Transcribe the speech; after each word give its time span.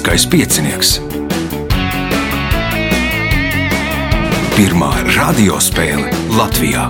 Lieliskais 0.00 0.24
piecinieks. 0.32 0.90
Pirmā 4.56 4.88
radiospēle 5.12 6.08
Latvijā. 6.32 6.86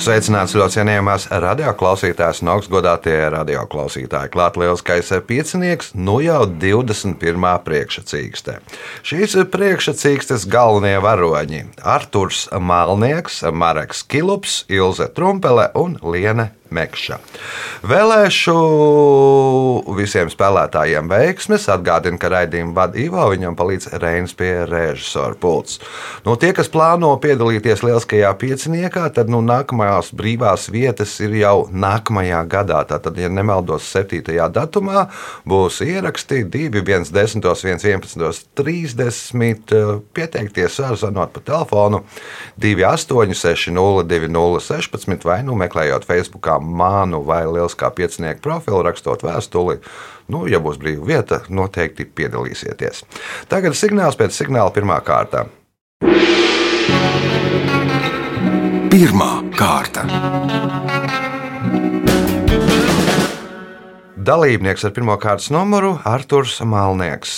Sveicināts 0.00 0.56
ļoti 0.58 0.80
cienījamās 0.80 1.28
radioklausītājas 1.30 2.42
un 2.42 2.56
augstgadātie 2.56 3.14
radioklausītāji. 3.36 4.34
Klāt 4.34 4.58
lielskais 4.58 5.14
piecinieks, 5.30 5.94
nu 5.94 6.18
jau 6.26 6.42
21. 6.50 7.50
priekšsacīkstē. 7.70 8.58
Šīs 9.06 9.38
priekšsacīkstes 9.54 10.50
galvenie 10.50 10.98
varoņi- 10.98 11.68
Arturs 11.96 12.48
Malnieks, 12.50 13.44
Mareks 13.52 14.02
Kilups, 14.02 14.64
Ilze 14.66 15.06
Trumpele 15.14 15.70
un 15.76 16.00
Liene 16.02 16.56
Mekša. 16.74 17.18
Vēlēšu 17.90 18.56
visiem 19.96 20.30
spēlētājiem 20.32 21.08
veiksmes. 21.10 21.68
Atgādinu, 21.72 22.18
ka 22.20 22.30
raidījumu 22.34 22.74
vadīja 22.76 23.10
Ivo, 23.10 23.24
viņam 23.32 23.56
palīdz 23.58 23.88
Reinas 24.02 24.34
pie 24.36 24.50
režisora 24.68 25.34
pults. 25.40 25.80
No 26.26 26.36
tie, 26.40 26.52
kas 26.56 26.70
plāno 26.72 27.10
piedalīties 27.22 27.82
lieliskajā 27.86 28.30
pieciniekā, 28.40 29.06
tad 29.16 29.32
nu, 29.32 29.40
nākamajās 29.44 30.12
brīvās 30.16 30.68
vietas 30.72 31.16
ir 31.24 31.34
jau 31.40 31.66
nākamajā 31.72 32.42
gadā. 32.50 32.82
Tātad, 32.90 33.18
ja 33.20 33.30
nemaldos, 33.32 33.88
7. 33.90 34.22
datumā 34.52 35.06
būs 35.48 35.80
ieraksti 35.86 36.44
2, 36.50 36.82
1, 36.82 37.08
10, 37.14 37.48
1, 37.48 37.82
11, 37.88 38.50
30. 38.60 39.74
Pieteikties 40.16 40.78
var 40.84 40.98
zvanot 41.00 41.32
pa 41.34 41.44
telefonu 41.44 42.04
28, 42.60 43.34
60, 43.34 44.04
20, 44.06 44.60
16 44.68 45.26
vai 45.26 45.40
nu 45.46 45.56
meklējot 45.58 46.06
Facebook 46.08 46.46
manu 46.60 47.22
vai 47.26 47.42
lieliskā 47.48 47.90
piecinieku 47.96 48.44
profilu, 48.44 48.82
rakstot 48.86 49.24
vēstuli. 49.26 49.80
Nu, 50.30 50.44
ja 50.46 50.60
būs 50.62 50.78
brīva 50.78 51.06
vieta, 51.06 51.40
noteikti 51.48 52.06
piedalīsieties. 52.06 53.04
Tagad 53.50 53.74
signāls 53.74 54.18
pēc 54.20 54.36
signāla 54.36 54.70
pirmā 54.74 55.00
kārta. 55.02 55.46
Pirmā 58.90 59.32
kārta. 59.58 60.06
Dalībnieks 64.20 64.82
ar 64.84 64.92
pirmā 64.92 65.14
kārtas 65.16 65.48
numuru- 65.50 65.94
Arthurs 66.14 66.58
Malnieks. 66.60 67.32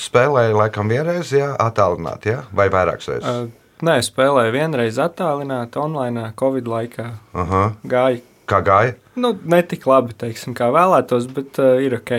Spēlēja 0.00 0.54
laikam 0.56 0.88
vienreiz, 0.88 1.32
jā, 1.34 1.50
attālināti, 1.60 2.32
jā, 2.32 2.40
vai 2.56 2.70
vairākas 2.72 3.10
reizes? 3.10 3.26
Uh, 3.28 3.50
nē, 3.84 3.98
spēlēju 4.06 4.54
vienreiz 4.54 4.96
attālināti, 4.96 5.76
online, 5.76 6.32
Covid 6.40 6.70
laikā. 6.72 7.10
Aha. 7.34 7.62
Gāja. 7.84 8.22
Kā 8.46 8.60
gāja? 8.62 8.94
Nu, 9.18 9.32
ne 9.44 9.58
tik 9.66 9.86
labi, 9.90 10.14
teiksim, 10.18 10.54
kā 10.54 10.68
vēlētos, 10.74 11.26
bet 11.34 11.58
uh, 11.62 11.80
ir 11.82 11.98
ok. 11.98 12.12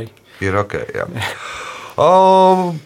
Ir 0.43 0.57
ok, 0.59 0.75
jā. 0.95 1.07
o, 2.03 2.09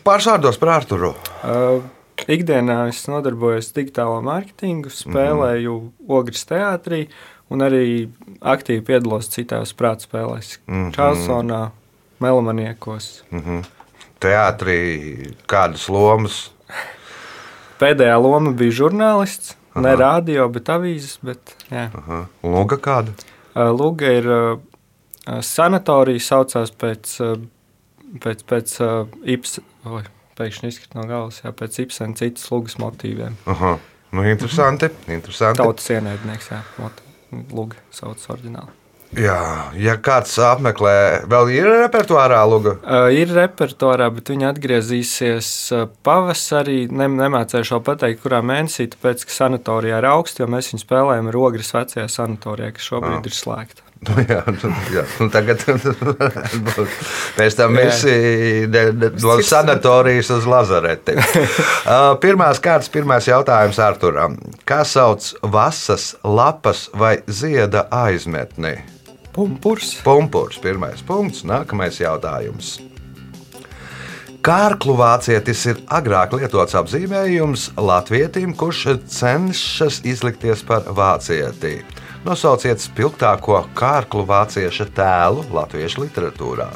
pāris 0.06 0.30
vārdos 0.30 0.60
par 0.62 0.76
Arturu. 0.76 1.16
Uh, 1.42 1.82
ikdienā 2.30 2.84
es 2.92 3.02
nodarbojos 3.10 3.72
digitālo 3.76 4.20
mārketingu, 4.26 4.94
spēlēju 4.94 5.74
mm 5.74 5.88
-hmm. 5.88 6.18
ogres 6.20 6.46
teātrī 6.46 7.08
un 7.50 7.66
arī 7.66 8.10
aktīvi 8.40 8.86
piedalos 8.88 9.30
citās 9.34 9.74
prāta 9.74 10.08
spēlēs. 10.08 10.60
Mm 10.68 10.76
-hmm. 10.76 10.96
Čālsonā, 10.96 11.70
Melamaniekos. 12.20 13.24
Mm 13.32 13.40
-hmm. 13.40 13.64
Teātrī 14.22 15.34
kādas 15.48 15.90
lomas? 15.90 16.52
Pēdējā 17.80 18.22
loma 18.22 18.52
bija 18.52 18.72
žurnālists. 18.72 19.56
Aha. 19.74 19.82
Ne 19.82 19.96
radio, 19.96 20.50
bet 20.50 20.70
avīzes. 20.70 21.18
Bet. 21.22 21.56
Aha. 21.72 22.26
Luga 22.44 22.78
kāda? 22.78 23.12
Luga 23.56 24.12
ir 24.16 24.28
sanatorija, 25.46 26.24
saucās 26.24 26.72
pēc, 26.82 27.14
pēc, 28.24 28.44
pēc 28.48 28.76
Ibsena. 29.36 29.68
Oi, 29.92 30.04
pēkšņi 30.38 30.72
izkrīt 30.72 30.98
no 30.98 31.06
galvas, 31.10 31.42
jā, 31.44 31.52
pēc 31.58 31.80
Ibsena 31.86 32.18
citas 32.20 32.48
lugas 32.54 32.78
motīviem. 32.82 33.38
Aha. 33.52 33.78
Nu, 34.12 34.26
interesanti. 34.28 34.90
interesanti. 35.08 35.62
Tautas 35.62 35.88
ienaidnieks, 35.94 36.52
jā, 36.52 36.62
Luga 37.56 37.80
sauc 37.96 38.24
oriģināli. 38.34 38.74
Jā, 39.12 39.72
ja 39.76 39.98
kāds 40.00 40.38
apmeklē, 40.40 41.28
vēl 41.28 41.52
ir 41.52 41.68
repertuārā 41.84 42.40
luga? 42.48 42.78
Uh, 42.80 43.10
ir 43.12 43.34
repertuārā, 43.36 44.08
bet 44.16 44.32
viņi 44.32 44.48
atgriezīsies 44.48 45.52
pavasarī. 46.08 46.86
Ne, 46.88 47.10
nemācēšu 47.20 47.76
vēl 47.76 47.86
pateikt, 47.92 48.24
kurā 48.24 48.40
mēnesī, 48.46 48.88
tāpēc, 48.94 49.28
ka 49.28 49.36
sanatorijā 49.36 50.00
ir 50.00 50.08
augsts, 50.14 50.40
jo 50.40 50.48
mēs 50.52 50.72
viņu 50.72 50.86
spēlējam 50.86 51.32
Rogras 51.36 51.74
vecajā 51.76 52.08
sanatorijā, 52.12 52.72
kas 52.78 52.88
šobrīd 52.88 53.20
ah. 53.20 53.28
ir 53.28 53.36
slēgta. 53.36 53.88
Nu, 54.02 54.18
jā, 54.26 54.40
nu, 54.50 54.70
jā. 54.90 55.04
Nu, 55.22 55.28
tagad 55.30 55.62
pēc 57.38 57.58
tam 57.60 57.76
visi 57.78 58.16
no 59.22 59.36
sanatorijas 59.46 60.32
uz 60.34 60.48
lazareti. 60.50 61.14
Pirmās 62.24 62.62
kārtas, 62.64 62.90
pirmais 62.90 63.30
jautājums 63.30 63.78
Arturam. 63.78 64.40
Kā 64.66 64.82
sauc 64.90 65.28
vasas, 65.54 66.16
lapas 66.26 66.88
vai 66.98 67.20
zieda 67.30 67.86
aizmetni? 67.94 68.80
Pumpurs. 69.32 69.94
Pumpurs, 70.04 70.58
pirmais 70.60 71.00
punkts, 71.08 71.46
nākamais 71.48 72.02
jautājums. 72.02 72.80
Kārklu 74.42 74.96
vācietis 74.98 75.62
ir 75.70 75.80
agrāk 75.94 76.34
lietots 76.34 76.74
apzīmējums 76.76 77.68
latvietim, 77.78 78.56
kurš 78.58 78.98
cenšas 79.06 80.02
izlikties 80.02 80.66
par 80.66 80.90
vācieti. 80.98 81.78
Nosauciet 82.26 82.82
spilgtāko 82.82 83.62
kārklu 83.78 84.26
vācieša 84.30 84.90
tēlu 84.98 85.46
latviešu 85.54 86.04
literatūrā. 86.08 86.68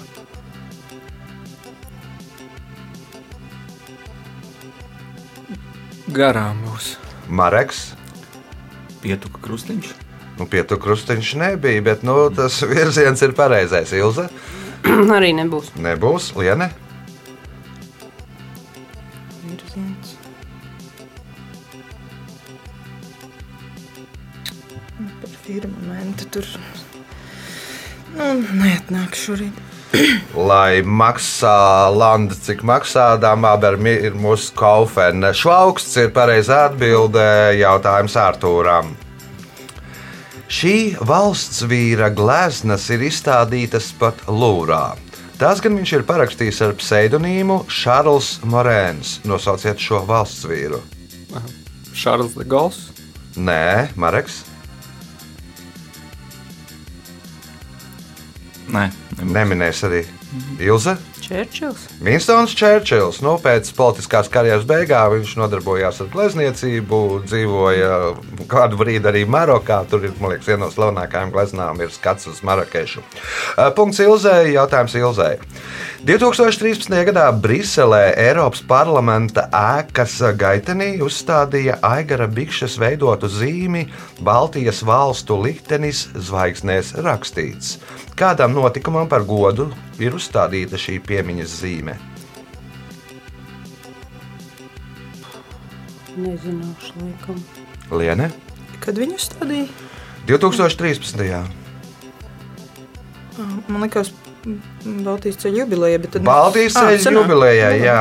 Garām 6.15 6.61
būs. 6.69 6.95
Mareks. 7.27 7.87
Pietuka 9.01 9.41
krustiņš. 9.41 10.04
Nu, 10.35 10.47
pietuka 10.51 10.83
krustiņš 10.83 11.35
nebija, 11.39 11.83
bet 11.85 12.07
nu, 12.07 12.17
tas 12.35 12.61
virziens 12.73 13.21
ir 13.25 13.35
pareizais. 13.37 13.93
Ilze? 13.95 14.29
Arī 15.17 15.35
nebūs. 15.37 15.75
Nebūs. 15.79 16.33
Liene? 16.39 16.71
firmamentu 25.45 26.25
tur 26.33 26.47
nu, 28.15 28.25
neatnāk 28.57 29.13
šorīt. 29.19 29.61
Lai 30.49 30.81
maksā 30.81 31.87
Landa, 31.93 32.35
cik 32.47 32.65
maksā 32.67 33.13
Dāmāber 33.21 33.77
ir 33.93 34.17
mūsu 34.17 34.51
kaufene. 34.57 35.31
Šlauksts 35.37 35.95
ir 36.01 36.11
pareizā 36.15 36.65
atbildē 36.71 37.55
jautājums 37.61 38.17
Artūram. 38.19 38.95
Šī 40.55 40.95
valsts 41.03 41.65
vīra 41.67 42.07
gleznas 42.15 42.85
ir 42.93 43.01
izstādītas 43.03 43.89
pat 43.99 44.21
Lūrā. 44.31 44.93
Tās 45.35 45.59
gan 45.59 45.75
viņš 45.75 45.91
ir 45.97 46.05
parakstījis 46.07 46.61
ar 46.63 46.75
pseidonīmu 46.79 47.57
Šārls 47.67 48.29
Morēns. 48.47 49.17
Nosauciet 49.27 49.83
šo 49.83 49.99
valsts 50.07 50.45
vīru. 50.47 50.79
Šārls 51.91 52.37
de 52.39 52.47
Gauls? 52.47 52.77
Nē, 53.35 53.89
Mareks. 53.99 54.45
Nē, 58.71 58.85
neminēs 59.27 59.83
arī 59.89 60.05
Ilze. 60.63 60.95
Čērčils. 61.25 61.87
Vinstons 62.05 62.53
Čērčils. 62.53 63.19
Nu, 63.25 63.35
pēc 63.41 63.71
politiskās 63.77 64.29
karjeras 64.29 64.65
beigām 64.69 65.15
viņš 65.15 65.31
nodarbojās 65.39 66.03
ar 66.03 66.11
glezniecību, 66.13 66.99
dzīvoja 67.25 67.95
kādu 68.51 68.77
brīdi 68.77 69.09
arī 69.09 69.23
Marokā. 69.25 69.81
Tur 69.89 70.05
ir, 70.05 70.13
liekas, 70.21 70.45
viena 70.51 70.65
no 70.65 70.69
slavenākajām 70.73 71.33
gleznām 71.33 71.81
ir 71.81 71.89
skats 71.93 72.29
uz 72.29 72.43
Marokešu. 72.45 73.01
Punkts 73.77 74.03
Ilzei, 74.05 74.53
jautājums 74.53 74.97
Ilzei. 74.99 75.33
2013. 76.05 76.93
gadā 77.09 77.25
Briselē 77.41 78.11
Eiropas 78.27 78.61
parlamenta 78.69 79.47
ēkas 79.49 80.19
gaitenī 80.37 80.99
uzstādīja 81.01 81.79
Aigara 81.85 82.27
Bikšas 82.29 82.77
veidotu 82.77 83.31
zīmi 83.31 83.87
Baltijas 84.21 84.83
valstu 84.85 85.39
liktenis 85.41 86.05
zvaigznēs 86.13 86.93
rakstīts. 87.01 87.79
Kādam 88.15 88.53
notikumam 88.55 89.09
par 89.11 89.25
godu 89.27 89.71
ir 90.01 90.15
uzstādīta 90.17 90.79
šī 90.79 90.99
piemiņas 91.05 91.55
zīme? 91.61 91.95
Nezināšu, 96.15 96.95
laikam. 97.01 97.39
Liene? 97.91 98.29
Kad 98.83 98.99
viņu 99.01 99.19
stādīja? 99.19 99.67
2013. 100.29 101.25
Man 103.67 103.83
liekas, 103.83 104.13
Baltijas 104.85 105.39
ceļa 105.41 105.63
jubileja. 105.63 105.99
Tad... 106.05 106.21
Baltijas 106.25 106.77
ceļa 106.77 107.09
ah, 107.09 107.15
jubileja, 107.17 107.71
jā. 107.81 107.97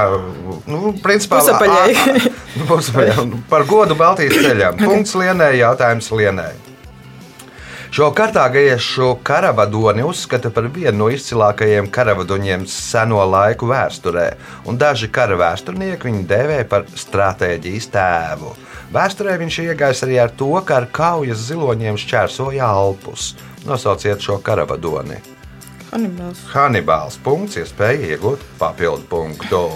Nu, 0.68 0.92
principā, 1.04 1.40
Pusapaļai. 1.40 2.28
Pusapaļai. 2.68 3.26
Par 3.52 3.66
godu 3.68 3.96
Baltijas 3.98 4.36
ceļam. 4.44 4.78
Punkts 4.82 5.16
Lienai, 5.18 5.54
jautājums 5.62 6.10
Lienai. 6.14 6.52
Šo 7.94 8.08
kartāgiešu 8.10 9.20
karavadoni 9.22 10.02
uzskata 10.02 10.50
par 10.50 10.64
vienu 10.74 11.04
no 11.04 11.06
izcilākajiem 11.14 11.86
karavadoņiem 11.94 12.64
seno 12.66 13.20
laiku 13.30 13.68
vēsturē, 13.70 14.24
un 14.66 14.80
daži 14.80 15.06
kara 15.14 15.36
vēsturnieki 15.38 16.08
viņu 16.08 16.24
dēvē 16.32 16.56
par 16.72 16.88
stratēģijas 16.90 17.86
tēvu. 17.94 18.50
Vēsturē 18.98 19.36
viņš 19.44 19.60
iegājis 19.68 20.02
arī 20.08 20.18
ar 20.24 20.34
to, 20.34 20.50
ka 20.66 20.80
ar 20.80 20.88
kaujas 20.90 21.46
ziloņiem 21.52 22.00
šķērsoja 22.02 22.66
Alpus. 22.66 23.30
Nosauciet 23.62 24.26
šo 24.26 24.40
karavadoni. 24.42 25.22
Hanibals. 25.92 26.42
Hannibāls 26.50 27.22
punkts, 27.22 27.62
iespēja 27.62 28.16
iegūt 28.16 28.42
papildu 28.58 29.06
punktu. 29.06 29.68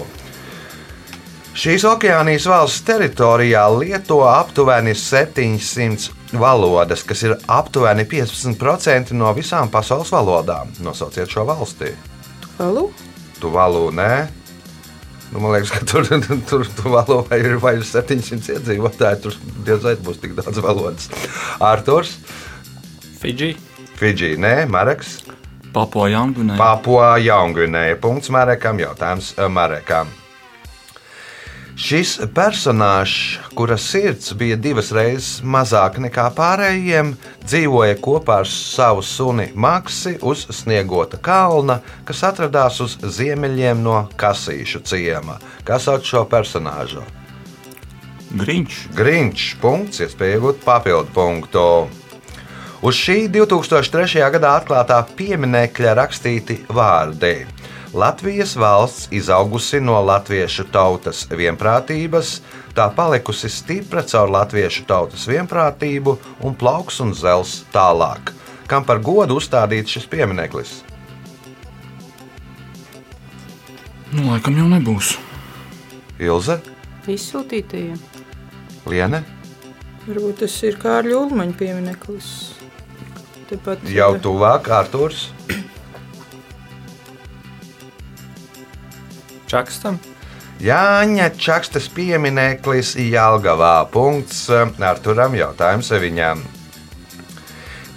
Šīs 1.55 1.87
okeānijas 1.87 2.51
valsts 2.51 2.83
teritorijā 2.83 3.63
lieto 3.79 4.25
aptuveni 4.27 4.91
700 5.07 6.18
valodas, 6.33 7.03
kas 7.03 7.23
ir 7.25 7.37
aptuveni 7.47 8.05
15% 8.09 9.15
no 9.17 9.31
visām 9.37 9.71
pasaules 9.71 10.11
valodām. 10.13 10.73
Nosauciet 10.85 11.31
šo 11.31 11.45
valsti. 11.49 11.93
Halu? 12.59 12.89
Tuvalu, 13.39 13.87
nē. 13.95 14.11
Nu, 15.29 15.39
man 15.39 15.53
liekas, 15.53 15.71
ka 15.73 15.85
tur, 15.85 16.07
tur 16.49 16.67
Tuvalu 16.77 17.21
vai 17.29 17.39
ir 17.43 17.57
vai 17.61 17.75
ir 17.77 17.87
700 17.87 18.57
iedzīvotāji. 18.57 19.23
Tur 19.25 19.39
diez 19.65 19.81
vai 19.85 19.95
būs 19.95 20.21
tik 20.21 20.37
daudz 20.37 20.61
valodas. 20.65 21.09
Arthurs, 21.59 22.17
Fidži. 23.19 23.53
Fidži, 23.99 24.35
nē, 24.39 24.63
Mareks. 24.71 25.19
Papua 25.73 26.07
Jaungunē. 26.09 26.55
Papua 26.57 27.17
Jaungvinēja. 27.21 27.99
Punkts 28.01 28.31
Marekam, 28.33 28.79
jautājums 28.81 29.33
eh, 29.37 29.45
Marekam. 29.51 30.09
Šis 31.79 32.17
personāžs, 32.35 33.37
kura 33.55 33.77
sirds 33.79 34.33
bija 34.35 34.57
divas 34.59 34.89
reizes 34.91 35.37
mazāka 35.39 36.01
nekā 36.03 36.25
pārējiem, 36.35 37.13
dzīvoja 37.45 37.95
kopā 38.03 38.41
ar 38.41 38.49
savu 38.51 38.99
suni 39.05 39.45
Maksi 39.55 40.17
uz 40.19 40.41
sniegota 40.57 41.15
kalna, 41.23 41.77
kas 42.03 42.25
atradās 42.27 42.81
uz 42.83 42.97
ziemeļiem 42.99 43.79
no 43.85 44.01
Kasīšu 44.19 44.81
ciema. 44.91 45.37
Kas 45.63 45.87
sauc 45.87 46.03
šo 46.03 46.25
personāžu? 46.27 47.05
Griņš. 48.35 48.81
Grīņš. 48.99 49.45
Punkts, 49.63 50.03
iespēja 50.03 50.35
iegūt 50.35 50.59
papildu 50.67 51.15
punktu. 51.15 51.63
Uz 52.83 52.99
šī 52.99 53.21
2003. 53.31 54.19
gadā 54.35 54.51
atklātā 54.59 54.99
pieminiekļa 55.15 55.95
rakstīti 56.03 56.59
vārdi. 56.75 57.37
Latvijas 57.93 58.55
valsts 58.55 59.07
izaugusi 59.11 59.79
no 59.81 59.97
latviešu 60.05 60.67
tautas 60.69 61.23
vienprātības, 61.31 62.35
tā 62.77 62.85
palikusi 62.95 63.49
stipra 63.49 64.03
caur 64.05 64.29
latviešu 64.29 64.85
tautas 64.89 65.25
vienprātību 65.29 66.17
un 66.45 66.53
plauks 66.53 66.99
un 67.01 67.15
zels 67.17 67.63
tālāk. 67.73 68.33
Kam 68.69 68.85
par 68.85 69.01
godu 69.01 69.39
uzstādīts 69.41 69.97
šis 69.97 70.05
piemineklis? 70.11 70.75
Nu, 74.13 74.29
laikam 74.29 74.57
jau 74.57 74.69
nebūs. 74.69 75.15
Ilze, 76.19 76.59
Izsūtītajiem. 77.09 77.97
Liene, 78.89 79.23
Varbūt 80.09 80.39
tas 80.41 80.53
ir 80.65 80.77
Kārļa 80.81 81.17
Ulmaņa 81.19 81.53
piemineklis. 81.59 82.29
Tepat 83.49 83.83
jau 83.93 84.13
tuvāk 84.23 84.69
Artūrs. 84.73 85.27
Čakstam. 89.49 89.97
Jāņa 90.59 91.31
Čakstas 91.39 91.87
piemineklis 91.95 92.93
Jālgavā. 92.99 93.81
Punkts 93.89 94.45
Arturam 94.51 95.37
jautājums 95.39 95.89
viņam. 96.03 96.41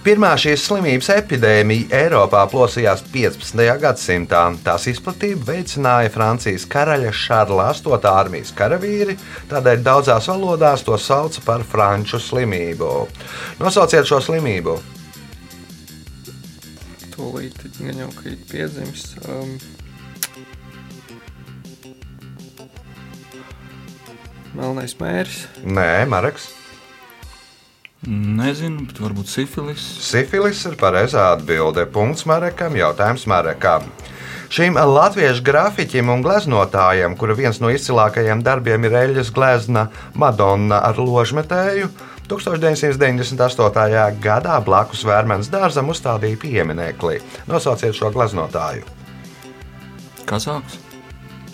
Pirmā 0.03 0.33
šīs 0.35 0.65
slimības 0.67 1.07
epidēmija 1.13 1.85
Eiropā 1.95 2.41
plosījās 2.51 3.05
15. 3.13 3.61
gadsimtā. 3.79 4.41
Tās 4.65 4.87
izplatību 4.91 5.45
veicināja 5.47 6.11
Francijas 6.11 6.65
karaļa 6.67 7.13
Šarla 7.15 7.69
8. 7.71 8.09
armijas 8.11 8.51
karavīri, 8.57 9.15
tādēļ 9.51 9.85
daudzās 9.85 10.27
valodās 10.27 10.83
to 10.83 10.97
sauca 10.99 11.45
par 11.45 11.63
franču 11.63 12.19
slimību. 12.19 12.89
Nosauciet 13.61 14.09
šo 14.09 14.19
slimību! 14.27 14.75
Tūlīt 17.15 17.63
gan 17.77 18.03
jau 18.03 18.11
ka 18.17 18.27
ir 18.33 18.43
piedzimis. 18.51 19.07
Um, 19.23 19.55
Melnais 24.53 24.93
mērs. 24.99 25.47
Nē, 25.65 26.05
Marks. 26.09 26.51
Nezinu, 28.03 28.83
bet 28.89 28.99
varbūt 28.99 29.29
sifilis. 29.31 29.83
Sifilis 30.03 30.59
ir 30.67 30.75
pareizā 30.79 31.29
atbilde. 31.37 31.85
Punkts 31.89 32.27
Marekam, 32.27 32.75
jautājums 32.75 33.23
Marekam. 33.31 33.87
Šim 34.53 34.75
latviešu 34.77 35.41
grafiķim 35.47 36.11
un 36.13 36.21
gleznotājam, 36.21 37.15
kura 37.17 37.33
viens 37.33 37.57
no 37.63 37.71
izcilākajiem 37.73 38.43
darbiem 38.45 38.85
ir 38.85 38.97
eļļas 38.99 39.31
glezna 39.33 39.87
Madonna 40.19 40.83
ar 40.85 40.99
ložmetēju, 40.99 41.89
1998. 42.29 44.19
gadā 44.21 44.59
blakus 44.63 45.01
Vērmens 45.07 45.49
dārzam 45.51 45.89
uzstādīja 45.89 46.39
pieminekli. 46.43 47.21
Nosauciet 47.49 47.97
šo 47.97 48.11
gleznotāju. 48.13 48.85
Kazāks. 50.29 50.77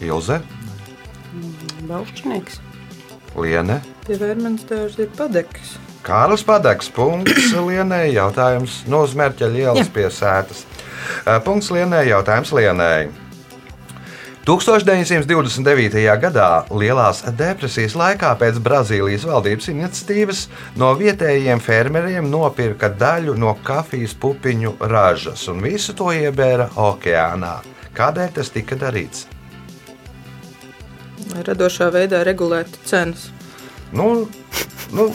Ilze, 0.04 0.42
Baušķinieks. 1.90 2.60
Liene, 3.38 3.82
Pie 4.08 4.18
vērmens 4.18 4.66
dārza 4.70 5.04
ir 5.06 5.12
padeks. 5.18 5.78
Kārlis 6.04 6.42
Padeks. 6.48 6.88
Punkts 6.96 7.52
Lienai. 7.68 8.14
Jautājums 8.16 8.82
no 8.90 9.04
Zmerķa 9.08 9.50
ielas 9.54 9.86
Jā. 9.86 9.94
pie 9.94 10.08
sētas. 10.14 10.64
Eh, 11.28 11.40
Punkts 11.46 11.70
Lienai. 11.76 12.06
Jautājums 12.10 12.54
Lienai. 12.56 13.10
1929. 14.50 16.00
gadā 16.24 16.48
Lielās 16.74 17.20
depresijas 17.38 17.94
laikā 18.00 18.32
pēc 18.40 18.58
Brazīlijas 18.66 19.28
valdības 19.30 19.68
iniciatīvas 19.76 20.46
no 20.80 20.90
vietējiem 20.98 21.62
fermeriem 21.62 22.32
nopirka 22.32 22.90
daļu 22.90 23.36
no 23.38 23.54
kafijas 23.68 24.16
pupiņu 24.18 24.74
ražas 24.90 25.44
un 25.52 25.62
visu 25.62 25.94
to 25.94 26.10
iebēra 26.16 26.72
okeānā. 26.82 27.60
Kādēļ 27.94 28.34
tas 28.40 28.50
tika 28.56 28.80
darīts? 28.80 29.28
Radošā 31.30 31.90
veidā 31.94 32.24
regulēt 32.26 32.80
cenas. 32.88 33.30
Nu, 33.94 34.28
nu, 34.96 35.10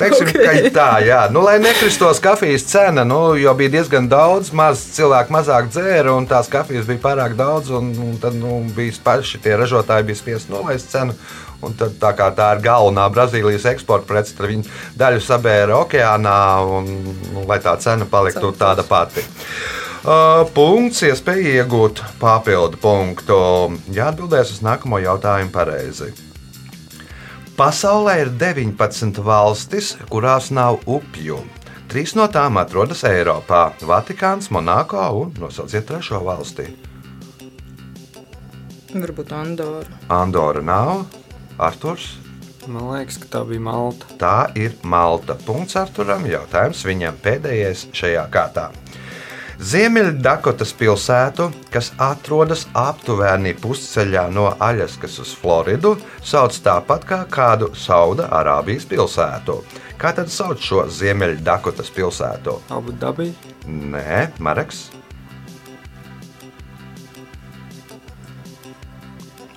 teiksim, 0.00 0.28
Ok. 0.30 0.38
okay. 0.40 0.70
tā, 0.74 0.88
jā. 1.04 1.20
Nu, 1.32 1.42
lai 1.44 1.58
nekristos 1.60 2.20
kafijas 2.22 2.64
cena, 2.68 3.04
nu, 3.04 3.34
jo 3.40 3.52
bija 3.58 3.74
diezgan 3.76 4.08
daudz, 4.10 4.52
maz 4.56 4.82
cilvēku 4.96 5.34
mazāk 5.36 5.70
dzēra, 5.72 6.14
un 6.16 6.28
tās 6.30 6.48
kafijas 6.52 6.88
bija 6.88 7.02
pārāk 7.04 7.36
daudz, 7.38 7.72
un, 7.76 7.92
un 8.00 8.16
tad 8.22 8.36
nu, 8.38 8.62
bija 8.76 8.96
paši 9.04 9.42
tie 9.44 9.56
ražotāji 9.60 10.08
bija 10.10 10.22
spiest 10.22 10.52
nolaist 10.52 10.92
cenu. 10.92 11.16
Un 11.60 11.74
tad, 11.76 11.98
tā 12.00 12.14
kā 12.16 12.30
tā 12.32 12.46
ir 12.56 12.62
galvenā 12.64 13.02
Brazīlijas 13.12 13.66
eksporta 13.68 14.08
prece, 14.08 14.32
tad 14.32 14.48
viņi 14.48 14.64
daļu 14.96 15.20
sabēra 15.20 15.76
okeānā, 15.82 16.38
un, 16.78 16.88
nu, 17.34 17.44
lai 17.44 17.60
tā 17.60 17.74
cena 17.84 18.08
paliktu 18.08 18.54
tāda 18.56 18.86
pati. 18.88 19.20
Uh, 19.20 19.79
punkts, 20.54 21.02
iespēja 21.04 21.60
iegūt 21.60 22.00
papildu 22.20 22.78
punktu. 22.80 23.36
Jāatbildēs 23.92 24.54
uz 24.56 24.60
nākamo 24.64 25.00
jautājumu 25.02 25.52
pareizi. 25.52 26.12
Pasaulē 27.56 28.20
ir 28.22 28.30
19 28.40 29.20
valstis, 29.20 29.96
kurās 30.08 30.50
nav 30.50 30.80
upju. 30.88 31.42
Trīs 31.90 32.14
no 32.16 32.24
tām 32.30 32.56
atrodas 32.56 33.02
Eiropā- 33.04 33.72
Vatikāns, 33.90 34.50
Monako 34.50 35.10
un 35.20 35.34
nosauciet 35.38 35.86
trešo 35.86 36.22
valsti. 36.24 36.68
Varbūt 38.94 39.32
Andorra. 39.32 39.98
Andora 40.08 40.62
nav, 40.62 41.06
Arthurs. 41.58 42.16
Man 42.66 42.90
liekas, 42.92 43.18
ka 43.18 43.26
tā 43.26 43.44
bija 43.48 43.60
Malta. 43.60 44.06
Tā 44.18 44.56
ir 44.56 44.72
Malta. 44.82 45.34
Punkts 45.34 45.76
Arturam. 45.76 46.24
Jautājums 46.24 46.84
viņam 46.84 47.16
pēdējais 47.22 47.86
šajā 47.92 48.26
kārtā. 48.30 48.70
Ziemeļdakotas 49.60 50.70
pilsētu, 50.72 51.50
kas 51.68 51.90
atrodas 52.00 52.62
aptuveni 52.72 53.50
pusceļā 53.60 54.22
no 54.32 54.46
Aļaskas 54.56 55.18
uz 55.20 55.34
Floridu, 55.36 55.90
sauc 56.24 56.56
tāpat 56.64 57.04
kā 57.04 57.18
kādu 57.28 57.68
Sauda-Arābijas 57.76 58.86
pilsētu. 58.88 59.58
Kā 60.00 60.14
tad 60.16 60.32
sauc 60.32 60.64
šo 60.64 60.86
Ziemeļdakotas 60.88 61.92
pilsētu? 61.92 62.54
Abu 62.72 62.94
dabī. 62.96 63.28
Nē, 63.68 64.30
Mareks. 64.40 64.86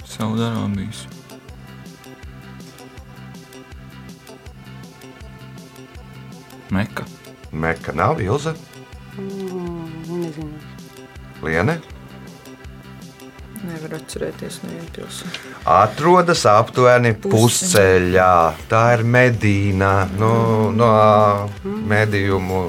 Saudārābijas. 0.03 1.07
Meka. 6.75 7.07
Meka 7.53 7.95
nav 7.95 8.19
Ilze, 8.19 8.51
Nezinu. 10.33 10.57
Liene. 11.45 11.75
Nevar 13.63 13.91
atcerēties 13.99 14.55
nevienu 14.63 14.87
pilsētu. 14.95 15.51
atrodas 15.69 16.41
aptuveni 16.49 17.13
Pusceļā. 17.21 18.55
Tā 18.71 18.81
ir 18.97 19.03
medīna 19.05 19.91
no, 20.17 20.71
no 20.73 20.89
medījumu 21.63 22.63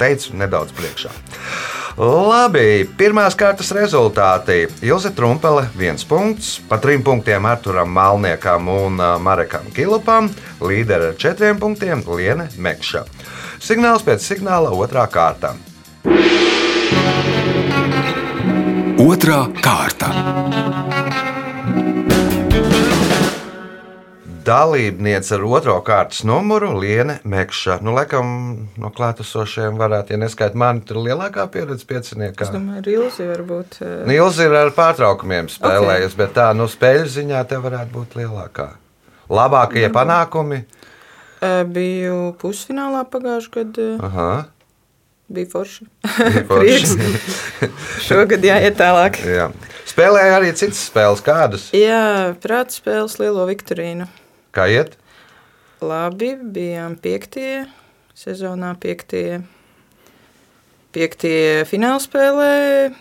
teicu, 0.00 0.34
nedaudz 0.34 0.74
priekšā. 0.76 1.14
Labi, 1.96 2.84
pirmās 2.98 3.38
kārtas 3.38 3.70
rezultāti. 3.72 4.66
Ilze 4.84 5.14
Trumpele, 5.14 5.68
viens 5.78 6.02
punkts, 6.04 6.56
pa 6.68 6.76
trim 6.82 7.06
punktiem 7.06 7.46
Arturam 7.48 7.94
Malniekam 7.94 8.68
un 8.68 9.00
Marekam 9.22 9.70
Kilupam, 9.72 10.28
līderi 10.60 11.14
ar 11.14 11.16
četriem 11.22 11.62
punktiem 11.62 12.02
Liene 12.10 12.50
Mekša. 12.58 13.06
Signāls 13.62 14.04
pēc 14.06 14.22
signāla 14.24 14.70
otrā 14.76 15.06
kārta. 15.10 15.54
Otra 19.06 19.44
kārta. 19.64 20.10
Dalībniece 24.46 25.34
ar 25.34 25.42
otro 25.42 25.74
kārtas 25.82 26.20
numuru 26.22 26.68
Liene 26.78 27.16
Mekša. 27.26 27.80
Nu, 27.82 27.90
laikam, 27.96 28.28
no 28.78 28.92
klātesošiem 28.94 29.74
varētu, 29.80 30.14
ja 30.14 30.20
neskaitīt 30.22 30.54
mani, 30.62 30.84
tur 30.86 31.00
lielākā 31.02 31.48
pieredze 31.50 31.82
Es 31.82 31.88
pieciniekā. 31.90 32.46
domāju, 32.54 32.84
arī 32.84 32.94
Ilzi 33.00 33.26
varbūt. 33.26 33.80
eh, 33.82 34.06
Nils 34.06 34.38
ir 34.38 34.54
ar 34.54 34.70
pārtraukumiem 34.70 35.48
spēlējusi, 35.50 36.14
okay. 36.14 36.20
bet 36.22 36.34
tā 36.34 36.46
no 36.54 36.68
spēļu 36.70 37.10
ziņā 37.16 37.42
te 37.48 37.56
varētu 37.58 37.90
būt 37.96 38.14
lielākā. 38.22 38.68
Labākie 39.28 39.88
panākumi. 39.90 40.62
Eh, 41.40 41.62
Biju 41.64 42.34
pusfinālā 42.40 43.04
pagājušajā 43.12 43.54
gadā. 43.56 43.88
Aha, 44.08 44.28
Bija 45.28 45.48
forši. 45.50 45.86
bija 46.06 46.44
forši. 46.50 47.08
Šogad 48.06 48.44
jāiet 48.46 48.76
tālāk. 48.78 49.18
Jā. 49.26 49.48
Spēlēja 49.90 50.36
arī 50.38 50.52
citas 50.54 50.84
spēles, 50.86 51.22
kādas. 51.26 51.64
Jā, 51.74 52.34
prāta 52.42 52.76
spēles 52.76 53.16
Lielo 53.18 53.46
Viktorīnu. 53.48 54.06
Kā 54.54 54.68
iet? 54.70 54.94
Labi, 55.82 56.36
bijām 56.38 56.94
piektie 57.02 57.66
sezonā, 58.16 58.70
piektie, 58.80 59.40
piektie 60.94 61.64
fināla 61.68 62.00
spēlē. 62.00 62.52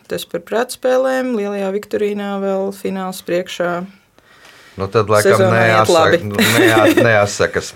Tas 0.09 0.25
par 0.27 0.41
prāta 0.47 0.75
spēlēm. 0.79 1.35
Lielajā 1.37 1.69
Viktorīnā 1.77 2.33
vēl 2.43 2.73
fināls 2.75 3.21
priekšā. 3.27 3.71
Nu, 4.75 4.87
tad, 4.91 5.09
laikam, 5.09 5.39
nu, 6.27 6.35
nejā, 6.35 6.79
nejāsakas. 6.99 7.71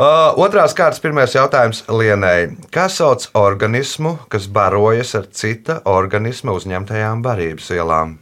Uh, 0.00 0.30
otrās 0.40 0.72
kārtas 0.78 1.02
pirmais 1.02 1.34
jautājums 1.34 1.82
Lienai. 1.90 2.54
Kā 2.72 2.86
sauc 2.88 3.26
organismu, 3.36 4.14
kas 4.32 4.46
barojas 4.46 5.12
ar 5.18 5.26
cita 5.34 5.80
organisma 5.90 6.54
uzņemtajām 6.56 7.24
barības 7.26 7.70
vielām? 7.74 8.18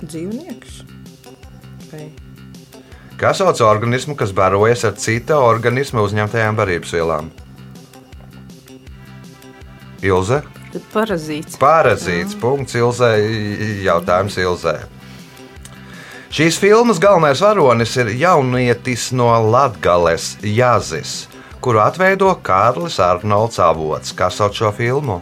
Dzīvnieks. 0.00 0.82
Vai 1.90 2.08
Kā 3.20 3.34
sauc 3.36 3.58
organismu, 3.60 4.14
kas 4.16 4.30
barojas 4.32 4.86
ar 4.88 4.94
cita 4.96 5.36
organisma 5.44 6.00
uzņemtajām 6.06 6.56
barības 6.56 6.94
vielām? 6.96 7.26
Ilze? 10.00 10.38
Tad 10.70 10.86
parazīts. 10.92 11.58
Parazīts. 11.60 12.36
Punkts 12.38 12.76
Ilzē. 12.78 13.10
Jautājums 13.84 14.38
Ilzē. 14.38 14.76
Šīs 16.30 16.60
filmas 16.62 17.00
galvenais 17.02 17.40
varonis 17.42 17.96
ir 17.98 18.12
jaunietis 18.14 19.08
no 19.18 19.32
Latvijas 19.50 20.36
Jāzis, 20.46 21.24
kuru 21.58 21.80
atveido 21.82 22.30
Kārlis 22.46 23.00
Arnolds 23.02 23.58
Avots. 23.58 24.14
Kā 24.14 24.28
sauc 24.30 24.54
šo 24.54 24.70
filmu? 24.70 25.18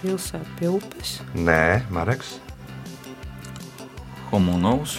Pilsēta 0.00 0.58
pie 0.58 0.72
upes. 0.72 1.20
Nē, 1.34 1.86
Mareks, 1.94 2.40
Homonovs. 4.32 4.98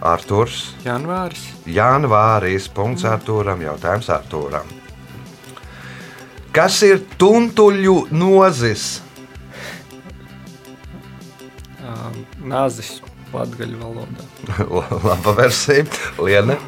Arturs, 0.00 0.72
Janvāris. 0.80 1.42
Janvāris. 1.68 2.70
Punkts 2.72 3.04
Artūram. 3.04 3.60
Jautājums 3.60 4.08
Artūram. 4.08 4.70
Kas 6.56 6.80
ir 6.88 7.02
tuntuļu 7.20 8.06
nozis? 8.16 9.02
Nāzis 12.42 12.98
latgaļu 13.34 13.78
valodā. 13.80 14.26
Laba 15.08 15.36
versija. 15.38 15.86
Liene, 16.18 16.58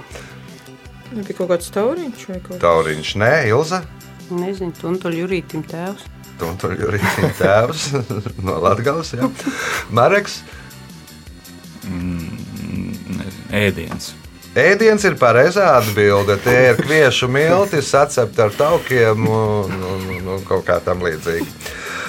Nu, 1.12 1.21
bija 1.21 1.37
kaut 1.37 1.50
kāds 1.50 1.68
tauriņš 1.75 2.23
vai 2.30 2.38
kaut 2.40 2.54
kas 2.54 2.62
Tauriņš, 2.62 3.09
nē, 3.21 3.32
Ilza. 3.50 3.82
Nezinu, 4.32 4.73
tuntuļu 4.78 5.18
jūrītim 5.26 5.64
tēvs. 5.68 6.06
Tuntuļu 6.40 6.88
rīcība 6.94 7.32
tēvs 7.37 7.82
no 8.47 8.56
Latvijas. 8.64 9.12
Ja. 9.18 9.28
Mareks. 9.92 10.38
Nezinu, 11.85 13.44
ēdiens. 13.61 14.12
Ēdiens 14.56 15.04
ir 15.09 15.18
pareizā 15.21 15.68
atbilde. 15.78 16.38
Tie 16.44 16.59
ir 16.71 16.80
kviešu 16.80 17.28
milti, 17.32 17.80
sacepti 17.85 18.42
ar 18.44 18.52
taukiem 18.56 19.28
un, 19.28 19.76
un, 19.92 20.09
un, 20.23 20.42
kaut 20.49 20.64
kā 20.68 20.78
tam 20.85 21.04
līdzīga. 21.04 21.49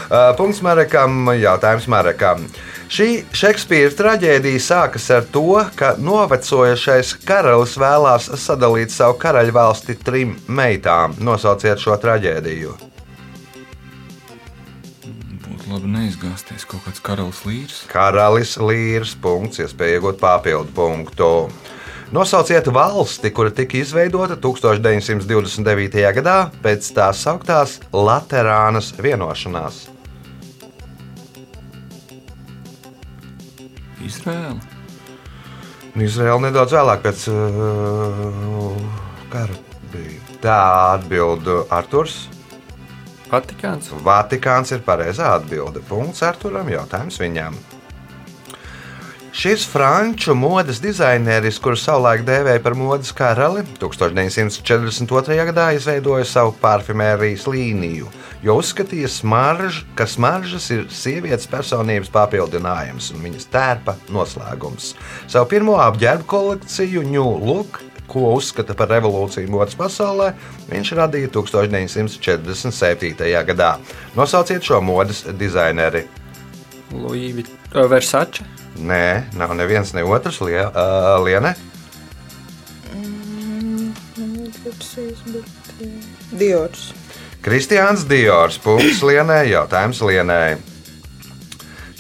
Uh, 0.04 0.32
Punkts 0.40 0.60
Marekam, 0.64 1.28
jautājums 1.40 1.88
Marekam. 1.92 2.44
Šī 2.94 3.24
Šekspīra 3.34 3.90
traģēdija 3.98 4.60
sākas 4.62 5.08
ar 5.16 5.24
to, 5.34 5.56
ka 5.74 5.96
novecojušais 5.98 7.16
karalis 7.26 7.72
vēlās 7.82 8.28
sadalīt 8.38 8.92
savu 8.94 9.16
karaļvalsti 9.24 9.96
trim 10.06 10.36
meitām. 10.46 11.16
Nosauciet 11.18 11.82
šo 11.82 11.96
traģēdiju. 12.04 12.76
Būtu 15.08 15.72
labi 15.72 15.90
neizgāzties 15.96 16.68
kaut 16.70 16.86
kāds 16.86 17.02
karalis 17.02 17.40
līrs. 17.50 17.80
Karalis 17.90 18.54
Līrs. 18.62 19.16
Punkts, 19.24 19.64
iespēja 19.64 19.98
iegūt 19.98 20.22
papildu 20.22 20.70
punktu. 20.78 21.32
Nosauciet 22.14 22.70
valsti, 22.70 23.34
kura 23.34 23.50
tika 23.58 23.80
izveidota 23.82 24.38
1929. 24.38 25.98
gadā 26.20 26.38
pēc 26.62 26.94
tās 26.94 27.26
sauktās 27.26 27.80
Laterānas 27.90 28.94
vienošanās. 29.02 29.88
Izrēla. 34.04 34.60
Izraela 36.04 36.40
nedaudz 36.48 36.74
vēlāk 36.74 37.04
pēc 37.06 37.28
uh, 37.30 38.78
kara 39.34 39.58
bija. 39.94 40.20
Tā 40.44 40.58
atbild 40.96 41.48
Arthurs. 41.72 42.24
Vatikāns. 43.32 43.90
Vatikāns 44.06 44.74
ir 44.76 44.84
pareizā 44.86 45.32
atbilde. 45.38 45.82
Punkts 45.88 46.26
Arturam. 46.26 46.68
Jautājums 46.70 47.18
viņam. 47.22 47.56
Šis 49.34 49.64
franču 49.66 50.36
modes 50.38 50.78
dizaineris, 50.78 51.56
kurš 51.58 51.88
savulaik 51.88 52.22
dēvēja 52.28 52.62
par 52.62 52.76
modes 52.78 53.10
karali, 53.18 53.64
1942. 53.82 55.38
gadā 55.50 55.72
izveidoja 55.74 56.28
savu 56.30 56.52
parfimērijas 56.62 57.48
līniju, 57.50 58.12
jo 58.46 58.56
uzskatīja, 58.62 59.10
smarž, 59.10 59.80
ka 59.98 60.06
smaržas 60.06 60.70
ir 60.76 60.84
sievietes 60.94 61.50
personības 61.50 62.14
papildinājums 62.14 63.10
un 63.16 63.26
viņas 63.26 63.50
tērpa 63.56 63.98
noslēgums. 64.14 64.92
Savu 65.26 65.50
pirmo 65.50 65.80
apģērbu 65.82 66.30
kolekciju 66.30 67.02
New 67.10 67.34
Look, 67.42 67.82
ko 68.06 68.36
uzskata 68.36 68.78
par 68.78 68.94
revolūciju 68.94 69.50
modes 69.50 69.74
pasaulē, 69.82 70.30
viņš 70.70 70.94
radīja 71.02 71.34
1947. 71.34 73.18
gadā. 73.50 73.74
Nosauciet 74.14 74.62
šo 74.62 74.78
modes 74.86 75.26
dizaineri. 75.42 76.06
Luīvi. 76.94 77.63
Versace. 77.74 78.46
Nē, 78.78 79.36
nav 79.38 79.54
neviens, 79.58 79.94
ne 79.94 80.04
otrs. 80.06 80.42
Lie, 80.42 80.62
uh, 80.66 81.18
Liene, 81.22 81.54
Diors. 86.32 86.94
Kristiāns 87.44 88.06
Diors. 88.08 88.60
Punkts 88.62 89.02
Lienai. 89.04 89.50
Jautājums 89.52 90.02
Lienai. 90.06 90.58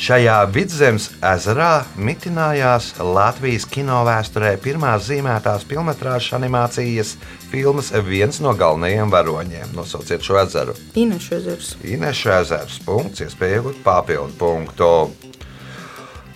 Šajā 0.03 0.36
vidzemes 0.51 1.06
ezerā 1.24 1.86
mitinājās 1.96 2.89
Latvijas 3.00 3.63
kino 3.72 4.01
vēsturē 4.03 4.56
pirmās 4.60 5.06
zīmētās 5.08 5.63
filmas 5.70 6.01
animācijas 6.36 7.13
filmas 7.51 7.94
viens 8.03 8.42
no 8.44 8.51
galvenajiem 8.58 9.13
varoņiem. 9.13 9.72
Nosauciet 9.77 10.25
šo 10.25 10.42
ezeru. 10.42 10.75
Ineša 11.00 11.38
ezers. 11.38 11.75
Ineša 11.88 12.39
ezers. 12.42 12.82
Punkts, 12.84 13.24
iespēja 13.24 13.62
iegūt 13.62 13.80
papildu 13.86 14.36
punktu. 14.42 14.89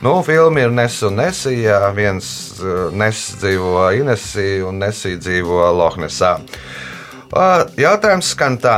Nu, 0.01 0.21
filma 0.21 0.59
ir 0.61 0.71
Ness 0.71 1.01
un 1.01 1.15
Nesija. 1.17 1.79
Viens 1.97 2.27
uh, 2.61 2.93
Ness 2.93 3.33
dzīvo 3.41 3.87
Inesī 3.97 4.59
un 4.61 4.77
Nesija 4.83 5.17
dzīvo 5.17 5.63
Lohnesā. 5.73 6.37
Uh, 7.33 7.65
Jautājums 7.81 8.29
skan 8.35 8.59
tā. 8.61 8.77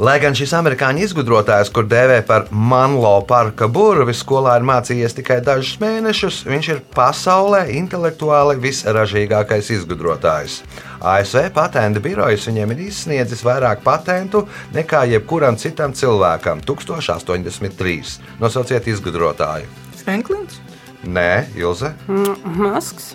Lai 0.00 0.14
gan 0.22 0.32
šis 0.32 0.54
amerikāņu 0.56 1.02
izgudrotājs, 1.04 1.68
kur 1.68 1.84
dēvē 1.84 2.22
par 2.24 2.46
Manlo 2.48 3.12
parka 3.28 3.68
burvi, 3.68 4.14
skolā 4.16 4.54
ir 4.56 4.64
mācījies 4.64 5.18
tikai 5.18 5.36
dažus 5.44 5.76
mēnešus, 5.82 6.40
viņš 6.48 6.70
ir 6.72 6.80
pasaulē 6.96 7.66
intelektuāli 7.76 8.56
visražīgākais 8.64 9.68
izgudrotājs. 9.76 10.62
ASV 11.04 11.52
patentu 11.52 12.00
birojas 12.00 12.48
viņiem 12.48 12.72
ir 12.72 12.82
izsniedzis 12.88 13.44
vairāk 13.44 13.84
patentu 13.84 14.46
nekā 14.72 15.04
jebkuram 15.12 15.60
citam 15.60 15.92
cilvēkam- 15.92 16.64
1083. 16.72 18.18
Nosauciet 18.40 18.88
izgudrotāju. 18.88 19.81
Franklins. 20.04 20.60
Nē, 21.02 21.46
Ilze. 21.58 21.94
Mm, 22.08 22.36
Masks. 22.62 23.14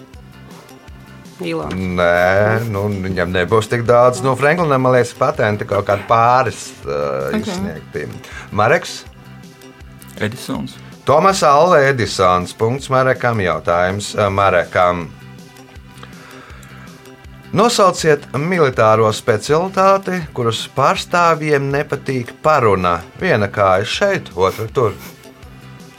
Ilāns. 1.45 1.75
Nē, 1.77 2.65
nu, 2.73 2.87
viņam 3.03 3.29
nebūs 3.35 3.69
tik 3.69 3.83
daudz. 3.87 4.23
No 4.25 4.33
Franklinam, 4.39 4.81
man 4.81 4.95
liekas, 4.95 5.13
patenti 5.17 5.67
kaut 5.69 5.85
kādi 5.85 6.07
pāris 6.09 6.63
uh, 6.87 7.29
Ok. 7.29 7.45
izsniegti. 7.45 8.07
Mareks, 8.57 9.03
Edisons. 10.17 10.73
Tomas 11.05 11.43
Alve 11.45 11.83
Edisons. 11.91 12.55
Punkts 12.57 12.89
Marekam. 12.89 13.39
Jautājums 13.39 14.15
uh, 14.17 14.31
Marekam. 14.33 15.05
Nosauciet 17.55 18.25
militāro 18.35 19.07
specialitāti, 19.15 20.17
kuras 20.35 20.65
pārstāvjiem 20.75 21.69
nepatīk 21.71 22.33
paruna. 22.43 22.97
Viena 23.21 23.47
kāja 23.47 23.87
šeit, 23.87 24.33
otra 24.35 24.67
tur. 24.73 24.97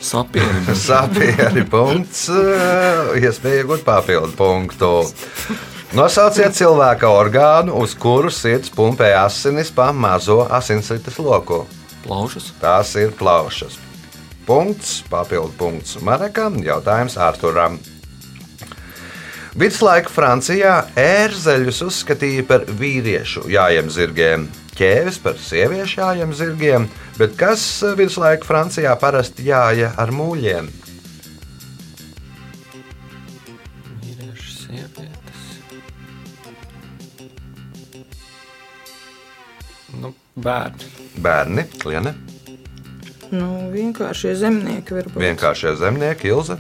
Sapieri. 0.01 0.75
Sapieri 0.89 1.65
punkts. 1.69 2.29
eh, 2.31 3.19
Iespēja 3.23 3.63
iegūt 3.65 3.85
papildu 3.87 4.33
punktu. 4.39 4.93
Nosauciet 5.97 6.53
cilvēka 6.53 7.09
orgānu, 7.09 7.73
uz 7.81 7.95
kuru 7.97 8.29
sirds 8.33 8.69
pumpē 8.75 9.15
asinis 9.23 9.71
pa 9.73 9.89
mazo 9.93 10.43
asinsrites 10.53 11.17
loku. 11.19 11.63
Plaušas. 12.05 12.51
Tās 12.61 12.93
ir 13.01 13.15
plaušas. 13.17 13.79
Punkts, 14.49 15.03
papildu 15.11 15.53
punkts 15.61 15.99
Marekam, 16.05 16.61
jautājums 16.65 17.19
Arturam. 17.21 17.77
Viduslaika 19.59 20.11
Francijā 20.15 20.73
ērzeļus 21.03 21.81
uzskatīja 21.89 22.45
par 22.47 22.67
vīriešu 22.79 23.49
jājiem 23.51 23.89
zirgiem, 23.91 24.45
ķēvis 24.79 25.19
par 25.25 25.41
sieviešu 25.43 25.99
jājiem 26.03 26.35
zirgiem, 26.41 26.87
bet 27.19 27.35
kas 27.41 27.65
viduslaika 27.99 28.47
Francijā 28.47 28.93
parasti 29.03 29.49
jāja 29.49 29.91
ar 29.99 30.15
mūļiem? 30.15 30.71
Nu, 40.01 40.15
bērni. 40.37 40.89
Bērni, 41.23 41.65
klieni, 41.83 42.15
Nu, 43.29 43.47
vienkāršie 43.75 44.31
zemnieki 44.41 44.95
varbūt. 44.97 45.19
vienkāršie 45.21 45.75
zemnieki, 45.77 46.31
Ilze. 46.33 46.57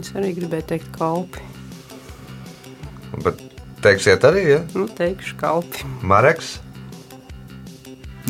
Es 0.00 0.08
arī 0.18 0.32
gribēju 0.34 0.64
teikt, 0.72 0.88
kalpi. 0.96 1.51
Bet 3.20 3.40
teiksiet 3.84 4.24
arī, 4.24 4.44
ja? 4.54 4.60
Nu, 4.74 4.86
teikšu, 4.88 5.36
kalpi. 5.40 5.84
Mareks, 6.02 6.56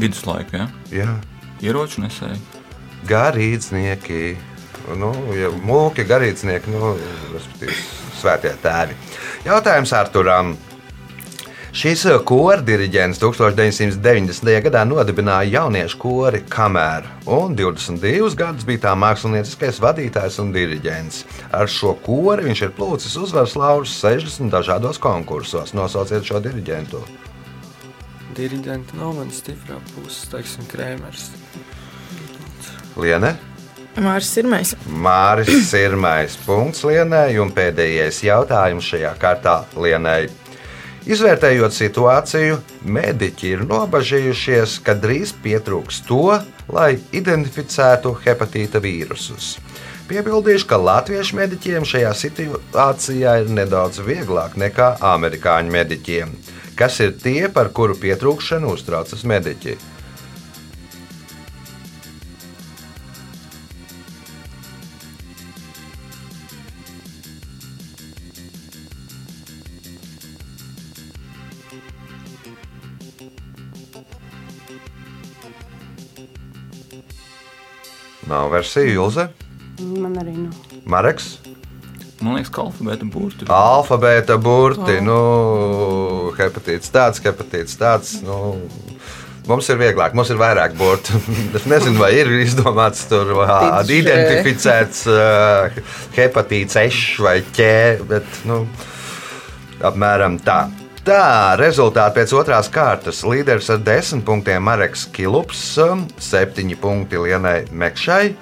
Viduslaika, 0.00 0.56
ja? 0.56 0.68
jā. 1.04 1.12
Ieroču 1.62 2.02
nesēji. 2.02 2.40
garīdznieki. 3.06 4.22
Nu, 4.98 5.12
ja 5.36 5.50
mūki, 5.62 6.02
garīdznieki, 6.08 6.72
nu, 6.74 6.96
respektīvi, 7.34 7.76
svētie 8.18 8.50
tēvi. 8.64 8.96
Jautājums 9.46 9.92
Arturam. 9.94 10.56
Šīs 11.72 12.02
kora 12.28 12.60
diriģents 12.60 13.16
1990. 13.16 14.50
gadā 14.66 14.82
nodibināja 14.84 15.54
jauniešu 15.54 15.96
kori 16.02 16.42
Kamēr, 16.52 17.06
un 17.24 17.54
22 17.56 18.34
gadus 18.36 18.66
bija 18.68 18.82
tā 18.82 18.92
mākslinieckais 19.00 19.78
vadītājs 19.80 20.36
un 20.42 20.50
diriģents. 20.52 21.22
Ar 21.56 21.72
šo 21.72 21.94
kori 22.04 22.44
viņš 22.44 22.62
ir 22.66 22.74
plūcis 22.76 23.16
uzvaras 23.16 23.56
laurus 23.56 23.94
60 24.02 24.52
dažādos 24.52 25.00
konkursos. 25.00 25.72
Nosauciet 25.72 26.28
šo 26.28 26.42
diriģentu. 26.44 27.00
Diriģenti 28.36 29.00
nav 29.00 29.16
mana 29.22 29.32
stiprā 29.32 29.80
puse, 29.94 30.28
teiksim, 30.28 30.68
Krēmers. 30.68 31.30
Liene? 33.00 33.32
Māris 33.96 34.28
Sirmais. 34.28 34.76
Māris 34.84 35.70
Sirmais 35.70 36.36
punkts 36.44 36.84
Lienai 36.84 37.40
un 37.40 37.48
pēdējais 37.56 38.20
jautājums 38.28 38.92
šajā 38.92 39.16
kārtā 39.24 39.62
Lienai. 39.72 40.28
Izvērtējot 41.02 41.74
situāciju, 41.74 42.60
mediķi 42.86 43.48
ir 43.56 43.62
nobažījušies, 43.66 44.76
ka 44.86 44.94
drīz 44.94 45.32
pietrūks 45.42 46.04
to, 46.06 46.36
lai 46.70 46.92
identificētu 47.10 48.12
hepatīta 48.22 48.78
vīrusus. 48.84 49.56
Piebildīšu, 50.06 50.68
ka 50.70 50.78
latviešu 50.78 51.40
mediķiem 51.40 51.86
šajā 51.88 52.12
situācijā 52.20 53.34
ir 53.42 53.50
nedaudz 53.50 53.98
vieglāk 54.06 54.54
nekā 54.60 54.92
amerikāņu 55.12 55.74
mediķiem. 55.74 56.36
Kas 56.78 57.00
ir 57.02 57.16
tie, 57.18 57.48
par 57.50 57.72
kuru 57.74 57.98
pietrūkšanu 57.98 58.70
uztraucas 58.76 59.26
mediķi? 59.26 59.74
Nav 78.32 78.48
versija, 78.48 78.88
Ilze, 78.96 79.28
Man 79.80 80.16
arī 80.20 80.34
nav. 80.36 80.56
Mareks. 80.88 81.38
Man 82.22 82.36
liekas, 82.36 82.52
ka 82.54 82.62
alfabēta 82.66 83.06
burti. 83.10 83.46
Alfabēta 83.50 84.36
burti, 84.40 84.98
nu, 85.02 85.16
hepatīts 86.38 86.92
tāds, 86.94 87.22
hepatīts 87.24 87.78
tāds. 87.80 88.12
Nu, 88.22 88.54
mums 89.50 89.70
ir 89.72 89.80
vieglāk, 89.80 90.14
mums 90.14 90.30
ir 90.30 90.38
vairāk 90.40 90.76
burtu. 90.78 91.18
Es 91.58 91.66
nezinu, 91.68 91.98
vai 91.98 92.12
ir 92.20 92.30
izdomāts 92.44 93.04
tur 93.10 93.34
identificēts 93.90 95.02
uh, 95.10 95.82
hepatīts 96.16 96.78
Š 96.84 97.26
vai 97.26 97.40
ķē, 97.56 97.74
bet 98.12 98.44
nu, 98.48 98.62
apmēram 99.82 100.38
tā. 100.46 100.62
Tā, 101.02 101.56
rezultāti 101.58 102.20
pēc 102.20 102.32
otrās 102.38 102.68
kārtas. 102.70 103.24
Līderis 103.26 103.72
ar 103.74 103.80
desmit 103.82 104.22
punktiem 104.22 104.62
Mareks 104.62 105.08
Kilups, 105.10 105.64
um, 105.82 106.04
septiņi 106.22 106.76
punkti 106.78 107.18
Lienai 107.18 107.64
Mekšai. 107.74 108.36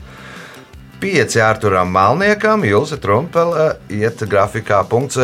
Pieci 1.01 1.41
Arturam 1.41 1.89
Malniekam, 1.89 2.61
Ilse 2.69 2.99
Trumpele 3.01 3.71
iet 3.89 4.21
grafikā 4.29 4.83
punkts 4.85 5.17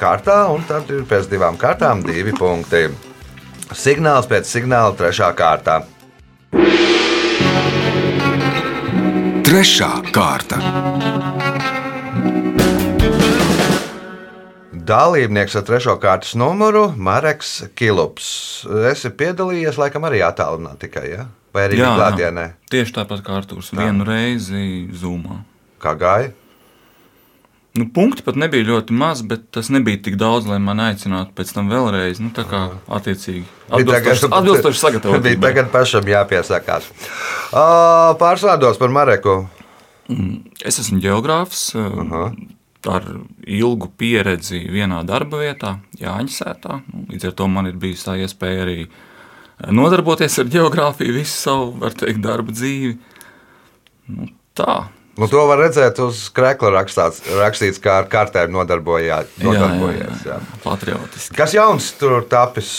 kārtā, 0.00 0.40
un 0.50 0.66
tad 0.66 0.90
ir 0.90 1.06
pēc 1.06 1.30
divām 1.30 1.54
kārtām 1.60 2.02
divi 2.02 2.34
punkti. 2.34 2.88
Signāls 3.70 4.26
pēc 4.26 4.50
signāla 4.50 4.90
trešā 4.98 5.30
kārtā. 5.38 5.84
Trešā 9.46 9.92
kārta. 10.10 10.58
Dalībnieks 14.90 15.54
ar 15.54 15.66
trešo 15.68 15.94
kārtas 16.02 16.32
numuru 16.38 16.88
Mareks 16.98 17.60
Kilups. 17.78 18.30
Es 18.90 19.04
esmu 19.04 19.12
piedalījies, 19.20 19.78
laikam, 19.78 20.06
arī 20.08 20.24
attālināti 20.26 20.88
tikai, 20.88 21.04
ja? 21.12 21.28
vai 21.54 21.66
arī 21.68 21.78
Jā, 21.80 21.86
jā. 21.86 21.94
klātienē. 21.98 22.44
Tieši 22.70 22.94
tāpat 22.98 23.24
kā 23.26 23.38
Arthurs. 23.40 23.72
Vienu 23.74 24.06
reizi 24.06 24.88
zūmā. 24.94 25.40
Kā 25.82 25.94
gāja? 25.98 26.32
Nu, 27.78 27.86
punkti 27.94 28.24
pat 28.26 28.34
nebija 28.34 28.66
ļoti 28.66 28.94
maz, 28.98 29.22
bet 29.22 29.44
tas 29.54 29.68
nebija 29.70 30.00
tik 30.02 30.16
daudz, 30.18 30.48
lai 30.50 30.58
man 30.62 30.82
aicinātu 30.82 31.30
pēc 31.38 31.52
tam 31.54 31.70
vēlreiz. 31.70 32.18
Nu, 32.18 32.32
tā 32.34 32.42
kā 32.50 32.64
attiecīgi 32.90 33.44
atbilstoši, 33.70 34.80
sagatavot. 34.80 35.22
Bija 35.22 35.38
tagad 35.46 35.70
pašam 35.70 36.10
jāpiesakās. 36.10 36.90
Vārdos 37.54 38.80
par 38.80 38.90
Mareku. 38.90 39.44
Es 40.66 40.80
esmu 40.82 40.98
geogrāfs 40.98 41.68
Aha. 41.78 42.32
Ar 42.88 43.04
ilgu 43.44 43.90
pieredzi 44.00 44.62
vienā 44.72 45.02
darba 45.08 45.42
vietā, 45.42 45.74
Jāņasētā. 46.00 46.80
Nu, 46.92 47.04
Līdz 47.12 47.26
ar 47.28 47.32
to 47.36 47.48
man 47.48 47.66
ir 47.68 47.76
bijusi 47.80 48.06
tā 48.06 48.14
iespēja 48.22 48.62
arī 48.64 48.78
nodarboties 49.68 50.38
ar 50.40 50.48
geogrāfiju 50.54 51.18
visu 51.18 51.36
savu, 51.36 51.74
var 51.82 51.92
teikt, 51.92 52.22
darba 52.24 52.52
dzīvi. 52.56 52.94
Nu, 54.14 54.30
tā. 54.56 54.86
Nu, 55.20 55.26
to 55.28 55.42
var 55.50 55.58
redzēt 55.60 55.98
uz 56.00 56.22
krēkla 56.32 56.70
rakstāts, 56.78 57.20
rakstīts, 57.36 57.80
kā 57.82 57.98
ar 58.00 58.06
kartēm 58.08 58.54
nodarbojā- 58.54 59.26
nodarbojies. 59.44 60.24
jā. 60.24 60.38
Patriotiski. 60.64 61.36
Kas 61.36 61.52
jauns 61.52 61.90
tur 62.00 62.22
tapis? 62.30 62.70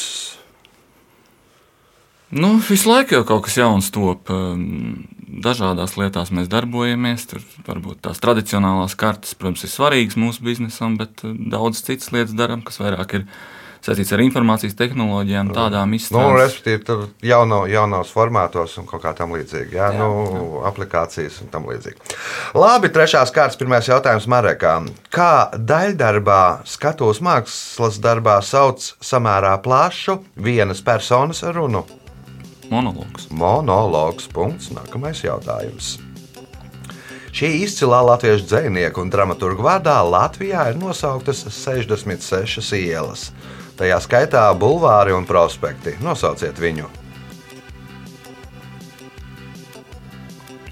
Nu, 2.32 2.56
visu 2.64 2.90
laiku 2.90 3.18
jau 3.20 3.24
kaut 3.28 3.44
kas 3.46 3.58
jauns 3.60 3.92
top. 3.92 4.30
Dažādās 5.32 5.96
lietās 5.96 6.32
mēs 6.36 6.50
darbojamies. 6.52 7.24
Tur 7.32 7.40
varbūt 7.68 8.02
tās 8.04 8.20
tradicionālās 8.20 8.98
kartes, 9.00 9.32
protams, 9.40 9.64
ir 9.64 9.72
svarīgas 9.72 10.20
mūsu 10.20 10.44
biznesam, 10.44 10.98
bet 11.00 11.24
uh, 11.24 11.32
daudz 11.54 11.80
citas 11.88 12.12
lietas 12.12 12.36
darām, 12.36 12.66
kas 12.68 12.82
vairāk 12.84 13.16
ir 13.22 13.26
saistīts 13.82 14.12
ar 14.14 14.22
informācijas 14.22 14.76
tehnoloģijām, 14.78 15.48
tādām 15.56 15.90
Nu, 15.90 15.98
izstrādēm. 15.98 16.36
respektīvi, 16.38 16.82
tur 16.86 17.00
jauno, 17.26 17.64
jaunos 17.66 18.12
formātos 18.14 18.76
un 18.78 18.86
kaut 18.86 19.02
kā 19.02 19.16
tam 19.18 19.32
līdzīgi. 19.34 19.74
Jā, 19.74 19.88
Jā, 19.96 19.98
nu, 19.98 20.60
aplikācijas 20.70 21.40
un 21.42 21.50
tam 21.50 21.66
līdzīgi. 21.66 21.98
Labi, 22.62 22.92
trešās 22.94 23.34
kārtas, 23.34 23.58
pirmais 23.58 23.90
jautājums 23.90 24.28
Marekām. 24.30 24.92
Kā 25.10 25.50
daļdarbā, 25.58 26.62
skatuves 26.70 27.24
mākslas 27.26 27.98
darbā 28.04 28.38
sauc 28.46 28.86
samērā 29.02 29.56
plašu 29.66 30.20
vienas 30.38 30.84
personas 30.86 31.42
runu? 31.50 31.82
Monologs. 32.72 33.28
Monologs. 33.36 34.30
Punkts. 34.32 34.72
Nākamais 34.72 35.20
jautājums. 35.26 35.98
Šī 37.36 37.50
izcilā 37.66 38.00
latviešu 38.04 38.48
dzinieku 38.48 39.04
un 39.04 39.12
dramaturgu 39.12 39.64
vārdā 39.64 39.98
Latvijā 40.04 40.70
ir 40.72 40.80
nosauktas 40.80 41.46
66 41.52 42.76
ielas. 42.80 43.30
Tajā 43.80 44.00
skaitā 44.04 44.44
bulvāri 44.56 45.16
un 45.16 45.28
prospekti. 45.28 45.98
Nosauciet 46.04 46.60
viņu. 46.60 46.90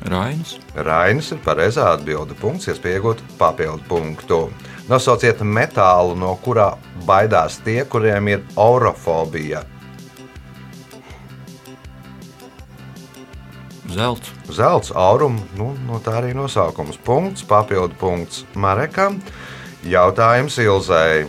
Rainis. 0.09 0.55
Rainis 0.75 1.31
ir 1.35 1.41
pareizā 1.43 1.89
atbilde. 1.95 2.35
Punkts, 2.39 2.67
iespējot 2.71 3.23
papildu 3.39 3.83
punktu. 3.91 4.39
Nosauciet 4.87 5.43
metālu, 5.43 6.15
no 6.15 6.31
kurā 6.43 6.71
baidās 7.07 7.59
tie, 7.65 7.83
kuriem 7.85 8.31
ir 8.31 8.47
orofobija. 8.55 9.65
Zelts. 13.89 14.31
Zelts, 14.53 14.91
aurum, 14.93 15.39
nu, 15.57 15.73
no 15.87 15.99
tā 16.03 16.19
arī 16.21 16.35
nosaukums. 16.37 16.99
Punkts, 17.05 17.45
papildu 17.47 17.97
punkts 17.99 18.45
Marekam. 18.53 19.17
Jautājums 19.85 20.57
Ilzai. 20.61 21.27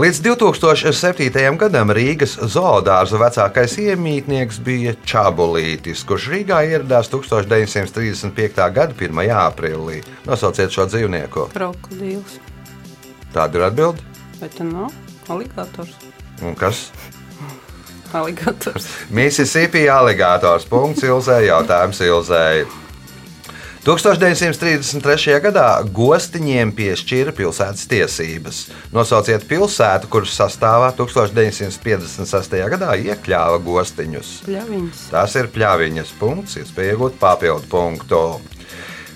Līdz 0.00 0.22
2007. 0.24 1.58
gadam 1.60 1.90
Rīgas 1.92 2.38
zoodārza 2.48 3.18
vecākais 3.20 3.74
iemītnieks 3.82 4.62
bija 4.64 4.94
Čabulītis, 5.04 6.06
kurš 6.08 6.30
Rīgā 6.32 6.62
ieradās 6.70 7.12
1935. 7.12 8.56
gada 8.72 8.96
1. 8.96 9.20
aprīlī. 9.36 10.00
Nosauciet 10.24 10.72
šo 10.72 10.88
dzīvnieku. 10.88 11.50
Krokodils. 11.52 12.40
Tāda 13.36 13.60
ir 13.60 13.66
atbilde. 13.68 14.08
Vai 14.40 14.48
tā 14.56 14.64
nav? 14.64 14.88
Aligators. 15.28 15.92
Un 16.40 16.56
kas? 16.56 16.86
Aligators. 18.14 18.86
Mississippi 19.16 19.88
aligātors. 19.90 20.68
Punkts 20.68 21.04
Ilzē. 21.06 21.42
Jautājums 21.48 22.00
Ilzē. 22.04 22.46
1933. 23.82 25.40
gadā 25.42 25.66
gostiņiem 25.90 26.70
piešķīra 26.78 27.32
pilsētas 27.34 27.88
tiesības. 27.90 28.60
Nosauciet 28.94 29.42
pilsētu, 29.50 30.06
kuras 30.12 30.36
sastāvā 30.38 30.92
1956. 30.94 32.54
gadā 32.76 32.92
iekļāva 33.02 33.58
gostiņus. 33.66 34.30
Pļaviņas. 34.46 35.02
Tas 35.10 35.34
ir 35.40 35.50
pļāviņas 35.50 36.14
punkts, 36.20 36.60
iespēja 36.62 36.94
iegūt 36.94 37.18
papildu 37.18 37.66
punktu. 37.74 38.22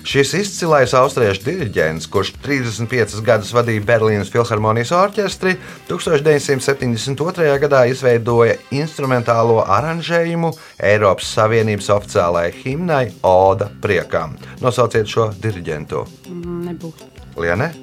Šis 0.07 0.29
izcilais 0.39 0.93
austriešu 0.95 1.41
diriģents, 1.43 2.05
kurš 2.07 2.29
35 2.39 3.17
gadus 3.27 3.49
vadīja 3.51 3.83
Berlīnas 3.89 4.29
filharmonijas 4.31 4.93
orķestri, 4.95 5.57
1972. 5.89 7.57
gadā 7.59 7.81
izveidoja 7.91 8.53
instrumentālo 8.71 9.57
aranžējumu 9.65 10.53
Eiropas 10.79 11.33
Savienības 11.35 11.91
oficiālajai 11.97 12.53
himnai 12.61 13.01
Oda 13.27 13.67
priekam. 13.83 14.37
Nosauciet 14.63 15.11
šo 15.11 15.27
diriģentu. 15.43 16.05
Mm, 16.31 16.63
Nebūs. 16.69 17.03
Liene? 17.35 17.73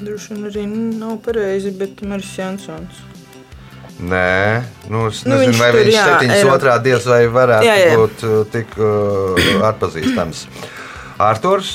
Droši 0.00 0.32
vien 0.32 0.48
arī 0.48 0.66
nav 0.96 1.20
pareizi, 1.28 1.76
bet 1.76 2.00
Maris 2.08 2.32
Jansons. 2.40 3.09
Nē, 3.98 4.62
nu, 4.88 5.06
es 5.10 5.24
Nu, 5.26 5.34
nezinu, 5.34 5.50
viņš 5.50 5.58
vai 5.60 5.70
tur, 5.74 5.80
viņš 5.84 5.94
jā, 5.94 6.04
septiņas 6.08 6.36
Eiropas- 6.38 6.56
otrā 6.60 6.76
dievs 6.82 7.06
vai 7.10 7.20
varētu 7.28 7.66
Jā, 7.68 7.74
jā. 7.82 7.96
būt 8.00 8.22
uh, 8.24 8.36
tik 8.54 8.76
uh, 8.78 9.66
atpazīstams. 9.68 10.44
Arturs? 11.20 11.72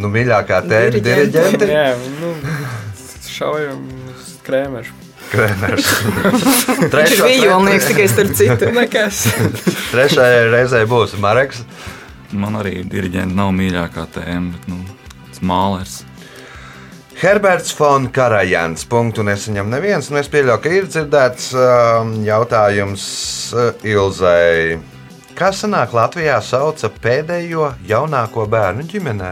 Nu, 0.00 0.08
mīļākā 0.08 0.62
tēma 0.64 0.88
ir 0.88 0.96
Diriģenti. 0.96 1.32
diriģenti. 1.36 1.68
Jā, 1.68 1.94
nu, 2.18 2.32
šaujam 3.28 3.82
uz 4.14 4.30
krēmeru. 4.46 4.98
Krēmers. 5.32 5.86
Viņš 6.12 6.84
ir 6.84 6.90
Trešā- 6.92 7.28
vijolnieks 7.28 7.86
tikai 7.88 8.06
starp 8.10 8.34
citu. 8.36 8.70
Nekas. 8.80 9.22
Trešajai 9.92 10.48
reizei 10.52 10.82
būs 10.90 11.14
Mareks. 11.22 11.62
Man 12.32 12.56
arī 12.60 12.82
diriģenta 12.88 13.36
nav 13.36 13.52
mīļākā 13.56 14.06
tēma, 14.16 14.56
bet 14.56 14.68
nu, 14.72 14.80
tas 15.30 15.40
mālers. 15.44 15.98
Herberts 17.22 17.70
Fon 17.70 18.08
Karajans. 18.10 18.82
Punktu 18.90 19.22
nesaņem 19.22 19.68
neviens. 19.70 20.08
Nu, 20.10 20.18
es 20.18 20.26
pieļauju, 20.26 20.58
ka 20.58 20.70
ir 20.74 20.88
dzirdēts 20.90 21.52
um, 21.54 22.08
jautājums 22.26 23.04
uh, 23.54 23.68
Ilzai. 23.86 24.80
Kā 25.38 25.52
sanāk 25.54 25.94
Latvijā 25.94 26.40
sauca 26.42 26.90
pēdējo 26.90 27.68
jaunāko 27.86 28.48
bērnu 28.50 28.88
ģimenē? 28.90 29.30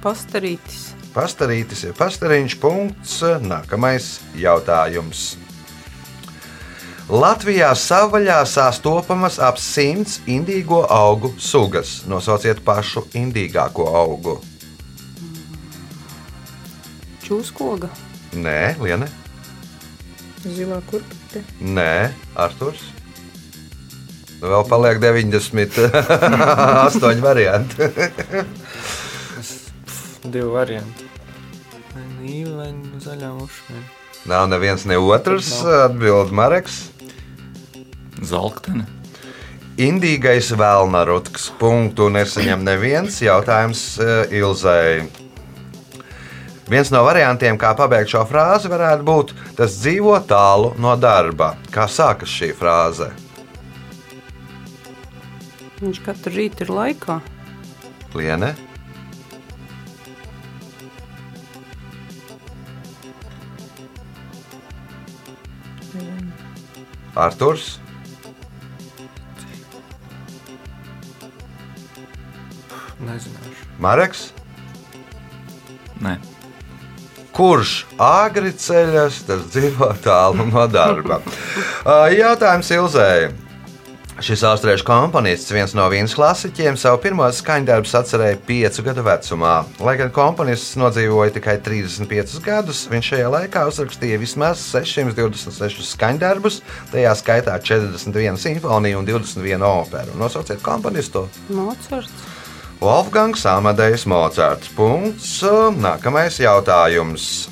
Pastarītis. 0.00 0.94
Pastarītis 1.12 1.84
ir 1.90 1.92
pastariņš. 1.98 2.56
Punkts. 2.62 3.18
Nākamais 3.44 4.14
jautājums. 4.40 5.34
Latvijā 7.12 7.74
savvaļā 7.76 8.38
sastopamas 8.48 9.36
ap 9.44 9.60
simts 9.60 10.22
indīgo 10.24 10.86
augu 10.88 11.34
sugas. 11.36 11.98
Nosauciet 12.08 12.64
pašu 12.64 13.04
indīgāko 13.12 13.92
augu. 13.92 14.38
Čūskoga. 17.30 17.86
Nē, 18.34 18.74
Liene. 18.82 19.06
Zilā 20.42 20.80
kurpete. 20.90 21.44
Nē, 21.62 22.10
Arthurs. 22.34 22.82
Vēl 24.40 24.64
paliek 24.66 24.98
98 24.98 27.22
varianti. 27.28 27.86
Divi 30.34 30.50
varianti. 30.50 31.06
Nīva, 32.18 32.64
vai 32.64 32.68
nu 32.74 32.98
zaļā 33.06 33.30
muša. 33.38 33.78
Nav 34.26 34.50
neviens, 34.50 34.82
ne 34.90 34.98
otrs. 34.98 35.54
Atbild 35.86 36.34
Mareks. 36.34 36.90
Zelktene. 38.26 38.90
Indīgais 39.78 40.50
vēlnarutks. 40.58 41.52
Punktu 41.62 42.10
nesaņem 42.10 42.66
neviens. 42.66 43.22
Jautājums 43.22 43.86
eh, 44.02 44.26
Ilzai. 44.42 45.29
Viens 46.70 46.86
no 46.94 47.00
variantiem, 47.02 47.56
kā 47.58 47.72
pabeigt 47.74 48.12
šo 48.12 48.20
frāzi, 48.30 48.70
varētu 48.70 49.02
būt: 49.02 49.32
Tas 49.58 49.74
dzīvo 49.80 50.14
tālu 50.30 50.70
no 50.78 50.94
darba. 50.94 51.56
Kā 51.74 51.88
sākas 51.90 52.30
šī 52.30 52.52
frāze? 52.54 53.10
Viņš 55.80 55.98
katru 56.06 56.36
rītu 56.36 56.62
ir 56.62 56.70
laikā. 56.76 57.18
Liene. 58.14 58.54
Arthurs. 67.18 67.80
Nezināšu. 73.02 73.72
Mareks. 73.82 74.28
Nē, 76.00 76.14
Kurš 77.36 77.74
agri 78.02 78.50
ceļas, 78.56 79.20
tas 79.28 79.44
dzīvo 79.52 79.92
tālu 80.04 80.48
no 80.50 80.66
darba? 80.70 81.20
Ā, 81.86 82.10
Jautājums 82.22 82.72
Ilzēji. 82.74 83.30
Šis 84.20 84.42
austriešu 84.44 84.84
komponists, 84.84 85.48
viens 85.48 85.72
no 85.72 85.86
viņas 85.88 86.12
klasiķiem, 86.18 86.76
savu 86.76 86.98
pirmo 87.00 87.24
skaņdarbu 87.32 87.88
atcerēja 87.96 88.36
piecu 88.44 88.82
gadu 88.84 89.04
vecumā. 89.06 89.52
Lai 89.80 89.94
gan 89.96 90.10
komponists 90.12 90.74
nodzīvoja 90.76 91.32
tikai 91.38 91.54
35 91.64 92.34
gadus, 92.44 92.82
viņš 92.92 93.08
šajā 93.14 93.30
laikā 93.32 93.62
uzrakstīja 93.70 94.18
vismaz 94.20 94.66
626 94.74 95.80
skaņdarbus, 95.94 96.60
tajā 96.92 97.14
skaitā 97.16 97.56
41 97.64 98.36
simfoniju 98.44 99.00
un 99.00 99.08
21 99.08 99.64
operu. 99.70 100.18
Nosauciet 100.20 100.60
komponistu! 100.66 101.24
Mocards. 101.48 102.12
Wolfgangs 102.80 103.44
Amadejs 103.44 104.06
Mocards. 104.08 104.70
Punkts. 104.72 105.44
Nākamais 105.76 106.38
jautājums. 106.40 107.50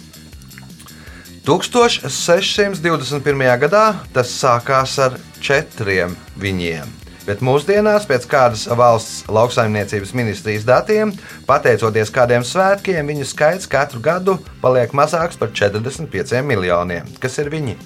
1621. 1.44 3.20
gadā 3.60 4.00
tas 4.12 4.30
sākās 4.32 4.94
ar 5.04 5.18
četriem 5.44 6.16
viņiem. 6.40 6.88
Bet 7.28 7.44
mūsdienās, 7.44 8.08
pēc 8.08 8.24
kādas 8.24 8.64
valsts 8.72 9.28
lauksaimniecības 9.28 10.14
ministrijas 10.16 10.64
datiem, 10.64 11.12
pateicoties 11.44 12.08
kādiem 12.08 12.40
svētkiem, 12.40 13.04
viņu 13.12 13.28
skaits 13.28 13.68
katru 13.68 14.00
gadu 14.00 14.38
paliek 14.62 14.96
mazāks 14.96 15.36
par 15.36 15.52
45 15.52 16.40
miljoniem. 16.40 17.04
Kas 17.20 17.36
ir 17.44 17.52
viņi? 17.52 17.76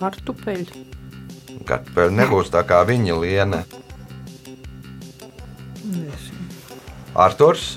Kartupeļi. 0.00 0.89
Kartupeļi 1.68 2.16
nebūs 2.16 2.50
tā 2.52 2.64
kā 2.66 2.80
viņa 2.88 3.20
liena. 3.20 3.64
Arthurs, 7.20 7.76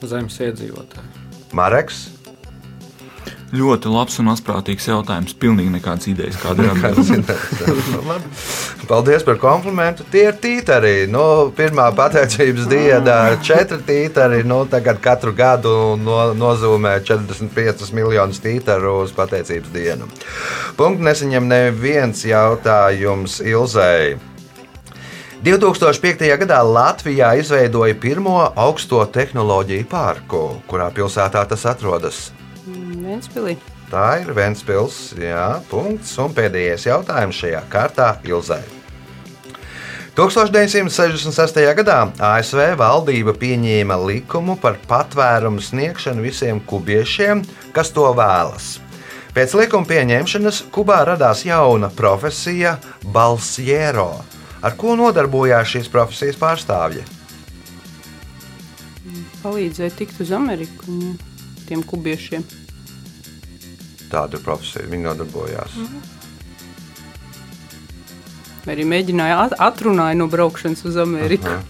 Zemes 0.00 0.38
iedzīvotāji. 0.40 1.08
Mareks. 1.56 2.19
Ļoti 3.54 3.90
labs 3.90 4.18
un 4.22 4.30
asprātīgs 4.32 4.86
jautājums. 4.90 5.34
Pilnīgi 5.40 5.72
nekādas 5.74 6.08
idejas, 6.10 6.38
kāda 6.40 6.68
ir. 6.68 6.70
Labi. 8.10 8.30
Paldies 8.90 9.24
par 9.26 9.38
komplimentu. 9.42 10.06
Tie 10.10 10.26
ir 10.28 10.38
tītari. 10.42 10.94
Nu, 11.10 11.50
pirmā 11.56 11.88
pateicības 11.96 12.70
diena, 12.70 13.18
četri 13.44 13.80
tītari. 13.86 14.42
Nu, 14.46 14.62
tagad 14.70 15.02
katru 15.02 15.34
gadu 15.36 15.74
no, 16.00 16.22
nozīmē 16.38 16.96
45 17.06 17.92
miljonus 17.96 18.42
tītaru 18.44 19.00
uz 19.04 19.14
pateicības 19.16 19.70
dienu. 19.74 20.10
Punkts 20.78 21.06
nesaņem 21.10 21.46
neviens 21.50 22.24
jautājums 22.26 23.40
Ilzai. 23.44 24.18
2005. 25.40 26.26
gadā 26.42 26.58
Latvijā 26.60 27.30
izveidoja 27.40 27.96
pirmo 27.96 28.42
augsto 28.60 29.00
tehnoloģiju 29.08 29.86
parku, 29.88 30.42
kurā 30.68 30.90
pilsētā 30.92 31.46
tas 31.48 31.64
atrodas. 31.70 32.28
Ventspilī. 33.10 33.56
Tā 33.90 34.20
ir 34.22 34.30
Ventspils, 34.36 35.16
jā, 35.18 35.46
punkts. 35.70 36.12
Un 36.22 36.34
pēdējais 36.34 36.86
jautājums 36.86 37.40
šajā 37.42 37.64
kārtā 37.72 38.12
Ilzai. 38.28 38.62
1966. 40.20 41.58
gadā 41.78 41.98
ASV 42.18 42.74
valdība 42.78 43.32
pieņēma 43.38 43.96
likumu 44.04 44.56
par 44.60 44.78
patvērumu 44.90 45.62
sniegšanu 45.62 46.22
visiem 46.26 46.60
kubiešiem, 46.60 47.42
kas 47.74 47.92
to 47.94 48.04
vēlas. 48.18 48.78
Pēc 49.30 49.54
likuma 49.54 49.86
pieņemšanas 49.86 50.64
Kubā 50.74 51.04
radās 51.06 51.44
jauna 51.46 51.88
profesija- 51.94 52.76
balsiero. 53.14 54.24
Ar 54.62 54.74
ko 54.76 54.96
nodarbojās 54.98 55.70
šīs 55.70 55.88
profesijas 55.88 56.36
pārstāvji? 56.36 57.06
Palīdzēja 59.42 59.94
tikt 59.96 60.20
uz 60.20 60.32
Ameriku 60.36 61.14
tiem 61.66 61.82
kubiešiem. 61.82 62.44
Tāda 64.10 64.38
ir 64.38 64.42
profesija, 64.42 64.88
viņi 64.90 65.06
nodarbojās. 65.06 65.76
Vai 68.64 68.74
Arī 68.74 68.84
mēģināja 68.84 69.36
at- 69.46 69.58
atrunāt 69.58 70.16
no 70.18 70.26
braukšanas 70.28 70.82
uz 70.84 70.96
Ameriku. 71.00 71.46
Aha, 71.46 71.62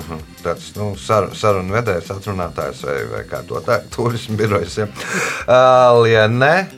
aha. 0.00 0.18
Tāds 0.42 0.72
nu, 0.76 0.90
sar, 1.00 1.30
sarunu 1.32 1.72
vedējs, 1.72 2.10
atrunātājs 2.12 2.82
vai, 2.84 2.96
vai 3.12 3.22
kā 3.30 3.40
to 3.46 3.62
tā, 3.64 3.80
turismu 3.94 4.36
birojas. 4.36 4.78
Ja. 4.82 4.88
Uh, 5.44 6.00
Liene, 6.00 6.70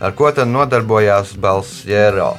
ar 0.00 0.12
ko 0.12 0.28
tad 0.30 0.50
nodarbojās 0.52 1.32
Balsjero? 1.40 2.34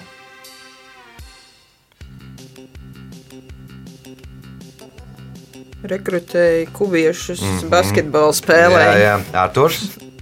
Rekrutēja 5.84 6.70
kubiešus 6.72 7.42
mm. 7.42 7.58
-hmm. 7.58 7.70
basketbola 7.70 8.34
spēlē. 8.34 8.84
Jā, 8.86 9.00
jā, 9.02 9.16
Arturs, 9.34 9.82
Ar 9.82 10.04
uh, 10.08 10.13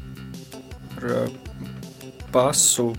pasu 2.31 2.91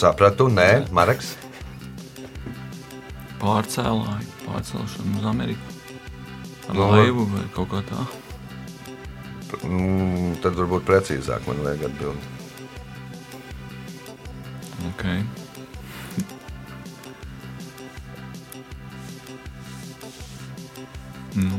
sapratu, 0.00 0.48
nē, 0.48 0.86
Mareks. 0.96 1.34
Pārcēlāji, 3.40 4.28
pārcelšanu 4.44 5.20
uz 5.20 5.28
Ameriku. 5.28 5.76
Ar 6.68 6.76
Nu, 6.76 6.88
laivu 6.92 7.26
vai 7.32 7.44
kaut 7.54 7.70
kā 7.72 7.80
tā. 7.88 8.04
Mm, 9.66 10.36
tad 10.44 10.54
varbūt 10.54 10.86
precīzāk 10.86 11.48
man 11.48 11.64
vajag 11.66 11.88
atbildēt. 11.90 12.36
Okay. 14.92 15.24
Nu, 21.34 21.58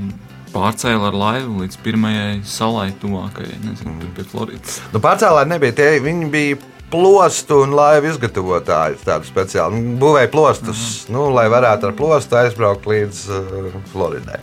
pārcēla 0.53 1.11
ar 1.11 1.17
laivu 1.17 1.63
līdz 1.63 1.79
pirmajai 1.85 2.41
salai, 2.47 2.89
tuvākajai, 3.01 3.61
nezinu, 3.65 3.95
tur 4.01 4.11
pie 4.17 4.27
Floridas. 4.31 4.81
Nu, 4.93 5.01
Pārcēlāji 5.03 5.51
nebija 5.51 5.77
tie, 5.77 5.89
viņi 6.03 6.29
bija 6.33 6.59
plostu 6.91 7.61
un 7.63 7.75
laivu 7.75 8.11
izgatavotāji. 8.11 8.99
Tādu 9.05 9.29
speciāli 9.29 9.79
Nu, 9.79 9.95
būvēja 10.01 10.31
plostus, 10.33 10.85
nu, 11.11 11.29
lai 11.33 11.47
varētu 11.51 11.89
ar 11.89 11.97
plostu 11.97 12.39
aizbraukt 12.41 12.87
līdz 12.89 13.23
uh, 13.31 13.75
Floridai. 13.93 14.41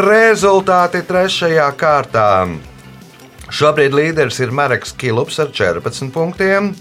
Rezultāti 0.00 1.04
trešajā 1.08 1.68
kārtā. 1.80 2.30
Šobrīd 3.50 3.96
līderis 3.96 4.38
ir 4.44 4.52
Marks 4.54 4.94
Kilups 4.96 5.40
ar 5.42 5.50
14 5.52 6.12
punktiem. 6.14 6.72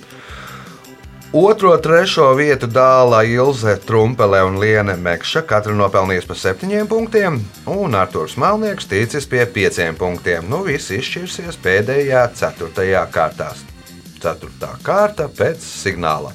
Otro, 1.34 1.76
trešo 1.78 2.32
vietu 2.34 2.66
dāla 2.66 3.22
Ilze 3.22 3.76
Trumpele 3.86 4.40
un 4.42 4.56
Liene 4.58 4.96
Mekša, 4.98 5.44
katra 5.46 5.76
nopelnījusi 5.78 6.26
pa 6.26 6.36
septiņiem 6.42 6.88
punktiem, 6.90 7.36
un 7.70 7.94
Arthurs 7.94 8.34
Malnieks 8.42 8.88
ticis 8.90 9.28
pie 9.30 9.44
pieciem 9.46 9.94
punktiem. 9.94 10.48
Nu, 10.50 10.64
viss 10.66 10.90
izšķirsies 10.90 11.60
pēdējā, 11.62 12.24
ceturtajā 12.34 13.04
kārtā. 13.14 13.52
Ceturtā 14.18 14.72
kārta 14.82 15.28
pēc 15.30 15.62
signāla. 15.62 16.34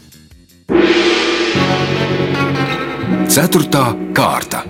Ceturtā 3.34 3.88
kārta. 4.14 4.62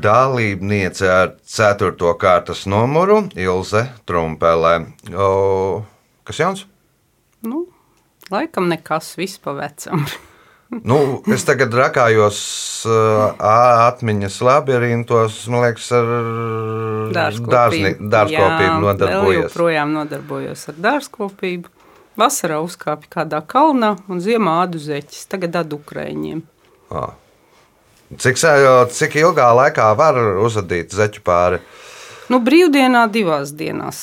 Dalībniece 0.00 1.12
ar 1.12 1.34
ceturto 1.44 2.14
kārtas 2.16 2.64
numuru 2.64 3.26
Ilze 3.36 3.84
Trumpele. 4.08 4.78
O, 5.12 5.84
kas 6.26 6.40
jauns? 6.42 6.64
Nu, 7.46 7.66
laikam 8.32 8.68
nekas, 8.72 9.14
viss 9.18 9.38
pa 9.42 9.56
vecam. 9.58 10.04
Nu, 10.66 11.22
es 11.30 11.44
tagad 11.46 11.70
rakājos 11.78 12.38
uh, 12.90 13.36
atmiņas 13.86 14.40
labirintos, 14.42 15.36
man 15.46 15.62
liekas, 15.62 15.86
ar 15.94 16.08
dārzni- 17.14 17.92
dārzkopību 18.02 18.72
Vēl 18.72 18.82
nodarbojies. 18.82 19.44
joprojām 19.44 19.92
nodarbojos 19.94 20.64
ar 20.72 20.80
dārzkopību. 20.88 21.70
Vasarā 22.18 22.58
uzkāpu 22.64 23.06
kādā 23.12 23.38
kalnā 23.46 23.92
un 24.10 24.18
ziemā 24.24 24.56
ādu 24.64 24.80
zeķis. 24.82 25.28
Tagad 25.30 25.54
ādu 25.62 25.78
ukrāņiem. 25.78 26.42
Ah. 26.90 27.14
Cik, 28.18 28.38
cik 28.90 29.16
ilgā 29.22 29.46
laikā 29.60 29.86
var 29.98 30.18
uzadīt 30.42 30.90
zeķu 30.98 31.22
pāri? 31.26 31.62
Nu, 32.26 32.42
brīvdienā 32.42 33.06
divās 33.14 33.54
dienās 33.54 34.02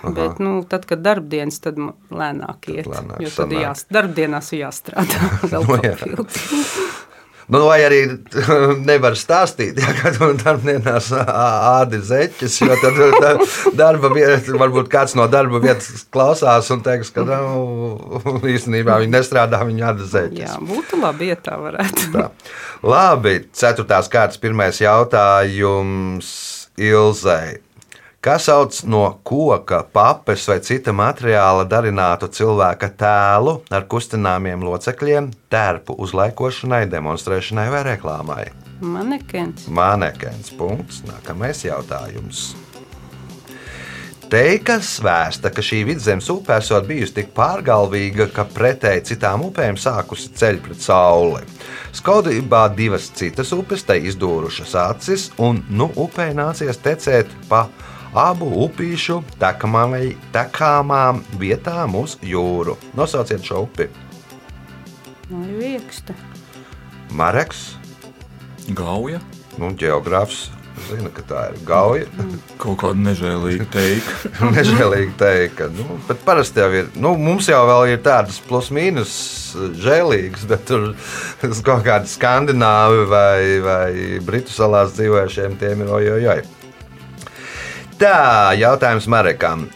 ādu. 0.00 0.14
Bet, 0.16 0.40
nu, 0.42 0.54
tad, 0.68 0.86
kad 0.88 1.04
darbdienas, 1.04 1.60
tad 1.64 1.78
lēnāk 1.80 2.70
iet. 2.72 2.88
lēnāk 2.88 3.20
jo 3.20 3.30
tad 3.34 3.46
sanāk. 3.46 3.62
jās, 3.66 3.84
darbdienās 3.98 4.52
ir 4.54 4.64
jāstrādā 4.64 5.30
vēl 5.52 5.70
Nu, 5.70 5.80
jā. 5.84 5.96
Nu, 7.50 7.64
vai 7.66 7.80
arī 7.82 7.98
nevar 8.90 9.16
stāstīt, 9.18 9.78
ja 9.82 9.90
kādā 9.98 10.28
darbdienās 10.38 11.08
ādi 11.18 11.98
zeķis, 12.06 12.58
jo 12.62 12.76
tad, 12.78 13.00
tad 13.18 13.74
darba 13.78 14.12
vieta, 14.14 14.54
varbūt 14.60 14.90
kāds 14.92 15.16
no 15.18 15.26
darba 15.30 15.58
vietas 15.62 16.04
klausās 16.14 16.70
un 16.70 16.84
teiks, 16.86 17.10
ka 17.14 17.24
nu, 17.26 17.40
īstenībā 18.54 19.00
viņi 19.02 19.14
nestrādā, 19.16 19.64
viņi 19.66 19.86
āda 19.88 20.06
zeķis. 20.12 20.44
Jā, 20.44 20.60
būtu 20.62 21.00
labi, 21.02 21.32
ja 21.32 21.40
tā 21.42 21.58
varētu. 21.58 22.12
Tā. 22.14 22.28
Labi, 22.86 23.34
ceturtās 23.50 24.06
kārtas 24.12 24.38
pirmais 24.40 24.78
jautājums 24.84 26.30
Ilzai. 26.80 27.58
Kas 28.20 28.44
sauc 28.44 28.82
no 28.84 29.20
koka, 29.24 29.78
papes 29.92 30.42
vai 30.50 30.58
cita 30.60 30.92
materiāla 30.92 31.62
darinātu 31.64 32.28
cilvēka 32.28 32.90
tēlu 33.00 33.54
ar 33.72 33.86
kustināmiem 33.88 34.60
locekļiem, 34.60 35.30
tērpu 35.48 35.96
uzlaikošanai, 36.04 36.82
demonstrēšanai 36.92 37.64
vai 37.72 37.80
reklāmai? 37.88 38.44
Manekens. 38.84 39.64
Manekens. 39.72 40.52
Punkts. 40.52 41.00
Nākamais 41.08 41.64
jautājums. 41.64 42.50
Teikas 44.28 44.98
vēsta, 45.00 45.48
ka 45.48 45.64
šī 45.64 45.80
vidzemes 45.88 46.28
upe 46.28 46.52
esot 46.60 46.84
bijusi 46.92 47.16
tik 47.22 47.32
pārgalvīga, 47.34 48.28
ka 48.36 48.44
pretēji 48.52 49.14
citām 49.14 49.48
upēm 49.48 49.80
sākusi 49.80 50.34
ceļu 50.36 50.66
pret 50.68 50.84
sauli. 50.84 51.40
Skaudībā 51.96 52.66
divas 52.76 53.08
citas 53.16 53.56
upes 53.56 53.88
tai 53.88 54.02
izdūrušas 54.12 54.76
acis, 54.84 55.30
un 55.40 55.64
nu 55.72 55.88
upē 55.96 56.34
nācies 56.36 56.84
tecēt 56.84 57.32
pa 57.48 57.64
abu 58.14 58.48
upīšu 58.66 59.20
tekamai- 59.40 60.16
tekāmām 60.34 61.22
vietām 61.38 61.94
uz 62.00 62.16
jūru. 62.22 62.76
Nosauciet 62.98 63.44
šo 63.46 63.64
upi. 63.68 63.88
Vieksta? 65.30 66.14
Mareks, 67.14 67.76
Gauja, 68.70 69.18
nu, 69.58 69.72
geogrāfs, 69.74 70.50
zina, 70.88 71.10
ka 71.10 71.22
tā 71.26 71.40
ir 71.50 71.56
gauja. 71.66 72.06
kaut 72.60 72.76
kāda 72.82 73.00
nežēlīga 73.02 73.66
teika. 73.72 74.30
Nežēlīgi 74.54 75.16
teikt, 75.18 75.56
ka 75.58 75.66
nu, 75.74 75.86
bet 76.06 76.22
parasti 76.26 76.62
jau 76.62 76.68
ir. 76.76 76.90
Nu, 76.94 77.16
mums 77.18 77.48
jau 77.50 77.64
vēl 77.66 77.94
ir 77.96 78.02
tādas 78.04 78.38
plus-mínus 78.46 79.12
žēlīgas, 79.82 80.46
bet 80.50 80.64
tur 80.70 80.92
kaut 81.66 81.82
kādi 81.88 82.10
skandināvi 82.10 83.04
vai, 83.10 83.42
vai 83.64 83.90
britu 84.22 84.54
salās 84.54 84.94
dzīvojušiem 84.98 85.58
tiem 85.58 85.82
ir 85.86 85.94
ojojoj. 85.98 86.44
Tā, 88.00 88.56
jautājums 88.56 89.04
Marekam. 89.12 89.66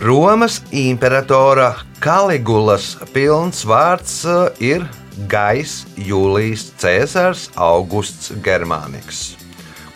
Romas 0.00 0.62
imperatora 0.72 1.74
Kaligulas 2.00 2.94
pilns 3.12 3.66
vārds 3.68 4.14
eh, 4.24 4.62
ir 4.64 4.86
Gais 5.28 5.82
Jūlijas 6.00 6.70
Cēzars 6.80 7.42
Augusts 7.60 8.30
Germāniks. 8.40 9.34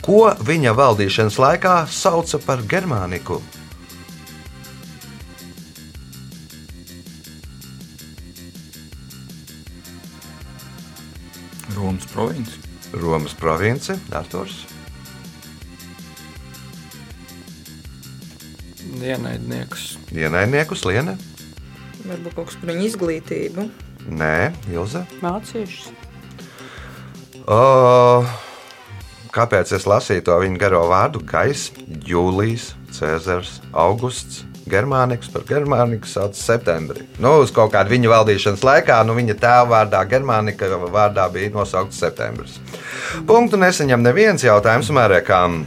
Ko 0.05 0.29
viņa 0.45 0.75
valdīšanas 0.77 1.39
laikā 1.41 1.73
sauca 1.89 2.41
par 2.45 2.61
Germāniku? 2.69 3.39
Romas 11.79 12.05
provinci. 12.13 12.61
Romas 12.93 13.33
provinci, 13.41 13.97
Arthurs. 14.13 14.70
Ienaidnieks. 18.99 19.95
Ienaidniekus 20.17 20.85
Liena. 20.89 21.15
Varbūt 22.05 22.35
kaut 22.35 22.51
kas 22.51 22.59
par 22.61 22.73
viņu 22.73 22.87
izglītību. 22.89 23.67
Nē, 24.11 24.51
Ilze. 24.73 25.05
Vāciešus. 25.23 25.91
O, 27.51 28.25
kāpēc 29.35 29.73
es 29.77 29.87
lasīju 29.89 30.27
to 30.29 30.37
viņa 30.43 30.61
garo 30.61 30.85
vārdu? 30.91 31.23
Gais, 31.27 31.69
Jūlijs, 32.07 32.73
Cēzars, 32.97 33.59
Augusts. 33.73 34.47
Germāniks 34.71 35.31
par 35.33 35.43
Germāniku 35.49 36.07
sauc 36.07 36.37
septembrī. 36.39 37.03
Nu, 37.19 37.41
uz 37.43 37.51
kaut 37.55 37.73
kādu 37.75 37.91
viņa 37.91 38.13
valdīšanas 38.13 38.63
laikā, 38.63 39.01
nu, 39.09 39.17
viņa 39.19 39.35
tēva 39.41 39.67
vārdā, 39.73 40.05
Germānika 40.07 40.69
vārdā 40.85 41.27
bija 41.33 41.51
nosaukts 41.57 41.99
septembris. 41.99 42.61
Punktu 43.27 43.59
nesaņem 43.59 44.05
neviens 44.05 44.47
jautājums 44.47 44.93
Marekam. 44.95 45.65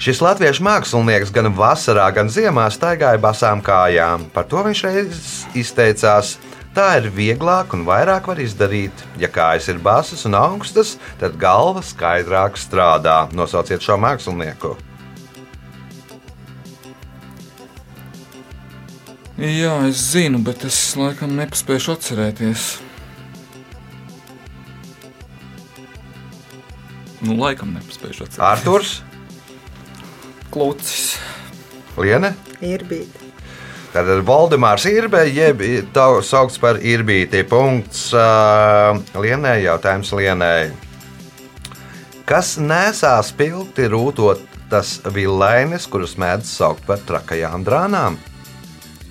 Šis 0.00 0.22
latviešu 0.24 0.64
mākslinieks 0.64 1.28
gan 1.28 1.50
vasarā, 1.52 2.06
gan 2.16 2.30
ziemā 2.32 2.62
staigāja 2.72 3.20
basām 3.20 3.60
kājām. 3.60 4.30
Par 4.32 4.46
to 4.48 4.62
viņš 4.64 4.80
reiz 4.86 5.24
izteicās. 5.52 6.38
Tā 6.72 6.86
ir 7.02 7.10
vieglāk 7.12 7.74
un 7.76 7.82
vairāk 7.84 8.30
var 8.30 8.40
izdarīt. 8.40 8.96
Ja 9.20 9.28
kājas 9.28 9.68
ir 9.68 9.82
basas 9.84 10.22
un 10.24 10.38
augstas, 10.38 10.94
tad 11.20 11.36
galva 11.36 11.82
skaidrāk 11.84 12.56
strādā. 12.56 13.26
Nosauciet 13.36 13.84
šo 13.84 13.98
mākslinieku. 14.00 14.72
Jā, 19.36 19.74
es 19.90 20.00
zinu, 20.14 20.40
bet 20.46 20.64
es 20.64 20.80
laikam 20.96 21.36
nepaspēju 21.36 21.92
atcerēties. 21.98 22.70
Nu, 27.20 27.36
laikam 27.36 27.76
nepaspēju 27.76 28.24
atcerēties. 28.24 28.42
Arthurs, 28.48 28.96
Klucis. 30.50 31.16
Liene. 31.98 32.34
Ir 32.60 32.84
bijis. 32.88 33.20
Tad 33.90 34.06
ir 34.06 34.20
Valdemārs 34.22 34.84
Irbe, 34.86 35.24
jeb 35.34 35.64
tā 35.90 36.04
saukts 36.22 36.60
par 36.62 36.78
Irbīti. 36.78 37.42
Punkts 37.50 38.12
uh, 38.14 38.94
Lienai, 39.18 39.64
jautājums 39.64 40.12
Lienai. 40.14 40.70
Kas 42.22 42.52
nesā 42.62 43.16
spilgti 43.26 43.88
rūtotas 43.90 45.00
vilainis, 45.10 45.88
kurus 45.90 46.14
mēdz 46.22 46.52
saukt 46.60 46.86
par 46.86 47.02
trakajām 47.08 47.66
drānām? 47.66 48.20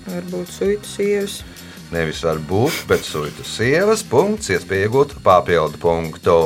Varbūt 0.06 0.48
suitu 0.54 0.88
sievas. 0.88 1.42
Nevis 1.92 2.22
var 2.24 2.40
būt, 2.48 2.86
bet 2.88 3.04
suitu 3.04 3.44
sievas 3.44 4.00
punkts, 4.06 4.48
iespēja 4.54 4.88
iegūt 4.88 5.18
papildu 5.26 5.76
punktu. 5.82 6.38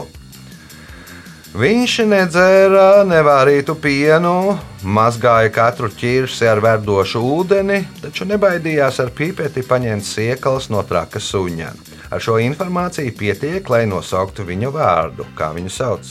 Viņš 1.54 1.92
nedzēra 2.10 3.04
nevārītu 3.06 3.76
pienu, 3.78 4.56
mazgāja 4.82 5.52
katru 5.54 5.86
ķirsi 5.86 6.48
ar 6.50 6.58
verdošu 6.58 7.20
ūdeni, 7.22 7.76
taču 8.02 8.26
nebaidījās 8.26 8.96
ar 9.04 9.12
pipeti 9.14 9.62
paņemt 9.62 10.02
siekalas 10.02 10.66
no 10.74 10.80
traka 10.82 11.20
suņa. 11.22 11.68
Ar 12.10 12.24
šo 12.26 12.40
informāciju 12.42 13.12
pietiek, 13.14 13.70
lai 13.70 13.84
nosauktu 13.86 14.42
viņa 14.48 14.70
vārdu, 14.74 15.26
kā 15.38 15.52
viņu 15.54 15.70
sauc. 15.70 16.10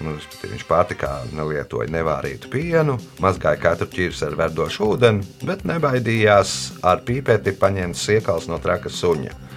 Nu, 0.00 0.14
viņš 0.40 0.64
pārtikā 0.70 1.10
nelietoja 1.36 1.90
nevārītu 1.92 2.48
pienu, 2.48 2.96
mazgāja 3.20 3.60
katru 3.60 3.90
ķirsi 3.92 4.24
ar 4.30 4.38
verdošu 4.40 4.88
ūdeni, 4.94 5.28
bet 5.44 5.68
nebaidījās 5.68 6.56
ar 6.80 7.04
pipeti 7.04 7.52
paņemt 7.52 8.00
siekalas 8.06 8.48
no 8.48 8.56
traka 8.56 8.88
suņa. 8.88 9.47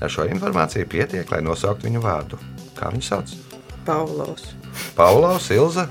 Ar 0.00 0.12
šo 0.12 0.24
informāciju 0.30 0.88
pietiek, 0.88 1.28
lai 1.32 1.42
nosauktu 1.44 1.88
viņu 1.88 2.00
vārdu. 2.04 2.38
Kā 2.78 2.92
viņu 2.92 3.04
sauc? 3.04 3.34
Pavlovs. 3.84 4.52
Paulaus, 4.96 5.50
Ilza, 5.52 5.88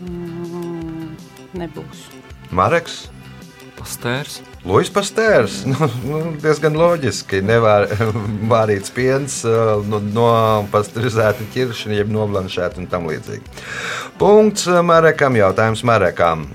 Mm, 0.00 1.16
nebūs. 1.60 2.06
Mareks, 2.56 3.08
Pastērs. 3.76 4.38
Luis 4.64 4.90
Pastērs. 4.92 5.62
Nu, 5.70 5.88
nu, 6.04 6.20
diezgan 6.40 6.76
loģiski. 6.76 7.40
Nevārīts 7.44 8.92
piens, 8.96 9.38
uh, 9.48 9.80
no, 9.88 10.00
no 10.00 10.30
pasteurizēta 10.72 11.46
ķiršņa, 11.54 11.98
jeb 12.00 12.12
noblanšēta 12.12 12.80
un 12.80 12.88
tam 12.92 13.08
līdzīgi. 13.08 13.44
Punkts 14.20 14.68
Marekam, 14.84 15.36
jautājums 15.40 15.84
Marekam. 15.88 16.48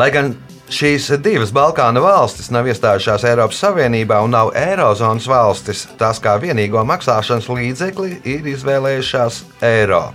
Lai 0.00 0.08
gan 0.14 0.32
šīs 0.70 1.08
divas 1.22 1.50
Balkānu 1.54 2.02
valstis 2.04 2.50
nav 2.54 2.68
iestājušās 2.70 3.26
Eiropas 3.28 3.60
Savienībā 3.64 4.20
un 4.24 4.34
nav 4.34 4.52
Eirozonas 4.56 5.26
valstis, 5.30 5.84
tās 5.98 6.22
kā 6.22 6.36
vienīgo 6.40 6.84
maksāšanas 6.86 7.50
līdzekli 7.50 8.20
ir 8.24 8.48
izvēlējušās 8.54 9.42
eiro. 9.66 10.08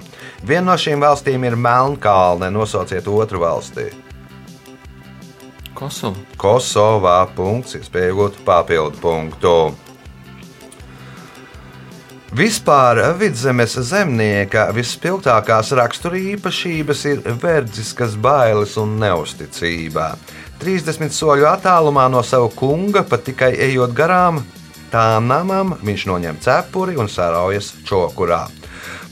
Viena 0.45 0.71
no 0.71 0.79
šīm 0.79 1.03
valstīm 1.03 1.45
ir 1.47 1.55
Melnkalne. 1.59 2.51
Nosauciet 2.53 3.07
otru 3.07 3.41
valsti. 3.41 3.89
Kosova. 5.75 6.21
Kosovā 6.39 7.17
punkts, 7.35 7.75
iespēja 7.79 8.13
iegūt 8.13 8.39
papildu 8.47 9.01
punktu. 9.01 9.55
Vispār 12.35 12.99
vidzemes 13.15 13.77
zemnieka 13.87 14.65
vispilgtākās 14.75 15.69
raksturīpašības 15.79 17.03
ir 17.07 17.21
verdziskas 17.39 18.17
bailes 18.19 18.73
un 18.81 18.97
neusticība. 18.99 20.09
30 20.61 21.13
soļu 21.15 21.47
attālumā 21.49 22.07
no 22.11 22.23
sava 22.23 22.49
kunga, 22.53 23.03
pat 23.03 23.25
tikai 23.27 23.53
ejot 23.67 23.93
garām 23.95 24.41
tām 24.91 25.27
namam, 25.27 25.75
viņš 25.83 26.05
noņem 26.09 26.39
cepuri 26.43 26.95
un 27.01 27.09
saraujas 27.11 27.73
čokurā. 27.87 28.45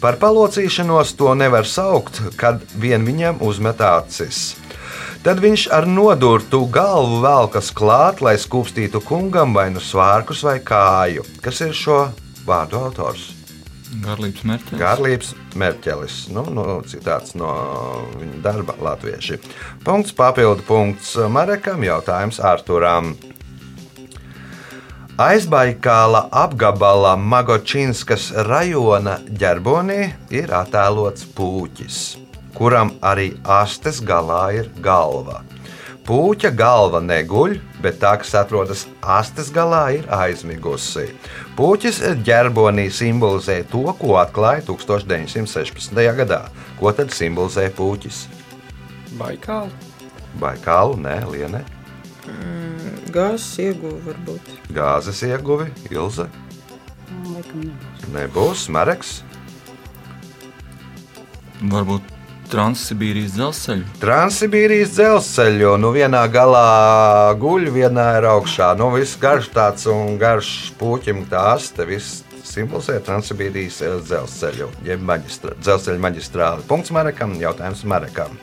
Par 0.04 0.18
palocīšanos 0.20 1.14
to 1.20 1.32
nevar 1.40 1.68
saukt, 1.68 2.20
kad 2.40 2.64
vien 2.80 3.06
viņam 3.08 3.40
uzmet 3.44 3.82
acis. 3.84 4.56
Tad 5.24 5.40
viņš 5.40 5.70
ar 5.72 5.88
nodurtu 5.88 6.66
galvu 6.68 7.22
velkas 7.24 7.72
klāt, 7.72 8.20
lai 8.20 8.36
skūpstītu 8.36 9.00
kungam 9.08 9.56
vai 9.56 9.70
nu 9.72 9.80
svārkus 9.80 10.44
vai 10.44 10.58
kāju. 10.60 11.24
Kas 11.44 11.64
ir 11.64 11.72
šo 11.72 12.02
vārdu 12.44 12.82
autors? 12.84 13.43
Garlības 14.02 14.46
mērķis. 14.48 14.80
Gārlīps 14.80 15.34
Merķelis. 15.60 16.16
Nu, 16.34 16.46
nu, 16.50 16.64
citāts 16.90 17.36
no 17.38 17.52
viņa 18.18 18.42
darba 18.46 18.76
latvieši. 18.82 19.38
Punkts 19.86 20.16
papildu 20.18 20.66
punkts 20.68 21.14
Marekam, 21.30 21.84
jautājums 21.86 22.42
Arturam. 22.42 23.14
Aizbaikāla 25.22 26.24
apgabala 26.34 27.14
Magočinskas 27.22 28.32
rajona 28.48 29.20
ģerbonī 29.30 30.08
ir 30.34 30.50
attēlots 30.58 31.28
pūķis, 31.38 32.00
kuram 32.58 32.96
arī 33.06 33.36
astes 33.46 34.02
galā 34.02 34.48
ir 34.58 34.72
galva. 34.82 35.44
Pūķa 36.04 36.50
galva 36.60 37.00
neguļ, 37.00 37.54
bet 37.84 38.02
tā, 38.02 38.18
kas 38.20 38.34
atrodas 38.36 38.82
astes 39.00 39.48
galā, 39.56 39.86
ir 39.96 40.08
aizmigusi. 40.12 41.06
Pūķis 41.56 42.02
ģerbonī 42.28 42.90
simbolizē 42.92 43.62
to, 43.72 43.86
ko 44.02 44.18
atklāja 44.20 44.66
1916. 44.68 45.96
gadā. 46.20 46.42
Ko 46.80 46.92
tad 46.92 47.14
simbolizē 47.16 47.70
pūķis? 47.78 48.26
Baikāli. 49.16 49.72
Baikālu, 50.42 51.00
nē, 51.00 51.16
lienē, 51.32 51.64
Gāzes 53.14 53.60
ieguva 53.60 54.00
varbūt. 54.08 54.48
gāzes 54.74 55.20
ieguvi, 55.28 55.68
ilze. 55.92 56.26
Mm, 57.12 57.34
Laikam 57.36 57.66
nebūs. 57.68 58.08
Nebūs 58.16 58.64
Mareks. 58.74 59.12
Varbūt 61.62 62.08
Transsibīrijas 62.52 63.34
dzelzceļu. 63.38 63.88
Transsibīrijas 64.02 64.94
dzelzceļu, 64.98 65.74
nu 65.82 65.94
vienā 65.96 66.26
galā 66.34 67.34
guļ, 67.40 67.70
vienā 67.74 68.08
ir 68.20 68.28
augšā. 68.34 68.74
Nu, 68.80 68.92
viss 68.94 69.20
garš 69.22 69.50
tāds 69.54 69.88
un 69.92 70.18
garš 70.22 70.74
puķim 70.80 71.26
tās, 71.32 71.72
te 71.74 71.88
viss 71.90 72.22
simbolizē 72.44 73.00
Transsibīrijas 73.04 73.82
eh, 73.82 74.00
dzelzceļu, 74.08 74.72
jeb 74.88 75.06
maģistra, 75.08 75.56
dzelzceļa 75.62 76.04
maģistrāli. 76.08 76.66
Punkts 76.70 76.94
Marekam, 76.96 77.38
jautājums 77.42 77.86
Marekam. 77.90 78.36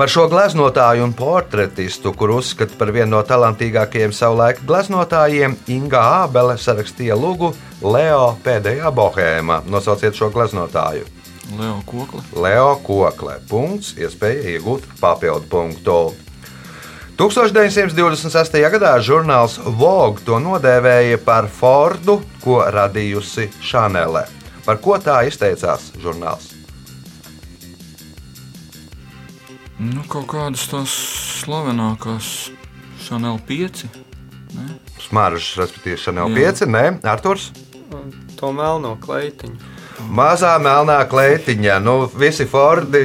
Par 0.00 0.08
šo 0.08 0.24
gleznotāju 0.32 1.04
un 1.04 1.10
portretistu, 1.12 2.14
kur 2.16 2.30
uzskata 2.32 2.72
par 2.80 2.88
vienu 2.96 3.18
no 3.18 3.20
talantīgākajiem 3.20 4.14
savulaika 4.16 4.64
gleznotājiem, 4.64 5.58
Inga 5.68 6.00
Ābele 6.22 6.56
sarakstīja 6.56 7.18
lūgu 7.20 7.52
Leo 7.84 8.30
pēdējā 8.40 8.88
bohēma. 8.96 9.60
Nosauciet 9.68 10.16
šo 10.16 10.30
gleznotāju. 10.32 11.19
Leo 11.58 11.82
Kokle. 11.86 12.22
Leo 12.36 12.74
Kokle. 12.84 13.38
Punkts, 13.50 13.94
iespēja 13.98 14.56
iegūt 14.56 14.86
papildu 15.00 15.48
punktu. 15.50 15.96
1928. 17.20 18.62
gadā 18.72 18.94
žurnāls 19.04 19.58
Vogue 19.60 20.22
to 20.24 20.38
nodēvēja 20.40 21.18
par 21.24 21.50
Fordu, 21.52 22.20
ko 22.40 22.62
radījusi 22.72 23.50
Šanele. 23.60 24.24
Par 24.64 24.80
ko 24.80 24.96
tā 25.02 25.18
izteicās 25.28 25.90
žurnāls? 26.00 26.54
Nu, 29.80 30.04
kaut 30.08 30.28
kādas 30.32 30.64
tās 30.68 30.94
slavenākās 31.42 32.50
Chanel 33.00 33.40
5. 33.48 33.84
Smaržas, 35.08 35.54
respektīvi, 35.60 36.00
Chanel 36.00 36.32
Jā. 36.32 36.52
5, 36.52 36.66
nē, 36.72 36.84
Arthurs. 37.08 37.50
Un 37.90 38.12
To 38.40 38.52
melno 38.56 38.94
kleitiņu. 39.00 39.79
Mazā 40.10 40.56
melnā 40.62 41.02
kleitiņa. 41.10 41.78
Nu, 41.84 42.00
visi 42.18 42.46
Fordi 42.48 43.04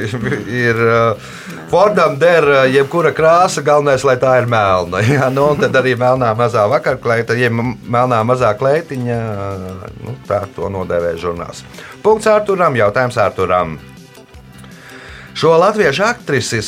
ir. 0.66 0.84
uh, 0.84 1.32
Fordam 1.74 2.18
der 2.20 2.44
uh, 2.46 2.58
jebkura 2.70 3.10
krāsa, 3.10 3.62
galvenais, 3.64 4.04
lai 4.06 4.14
tā 4.22 4.36
ir 4.38 4.44
melna. 4.46 5.00
Jā, 5.14 5.26
nu, 5.32 5.48
un 5.54 5.58
tad 5.58 5.74
arī 5.80 5.96
melnā 5.98 6.28
mazā 6.38 6.66
vakarkleita, 6.70 7.34
jeb 7.38 7.56
melnā 7.90 8.20
mazā 8.26 8.52
kleitiņa, 8.58 9.16
uh, 9.16 9.88
nu, 10.04 10.14
tā 10.28 10.44
to 10.54 10.68
nodēvē 10.70 11.14
žurnāls. 11.18 11.64
Punkts 12.04 12.28
Arturam, 12.30 12.76
jautājums 12.78 13.18
Arturam. 13.18 13.78
Šo 15.34 15.56
latviešu 15.58 16.04
aktrisi 16.06 16.62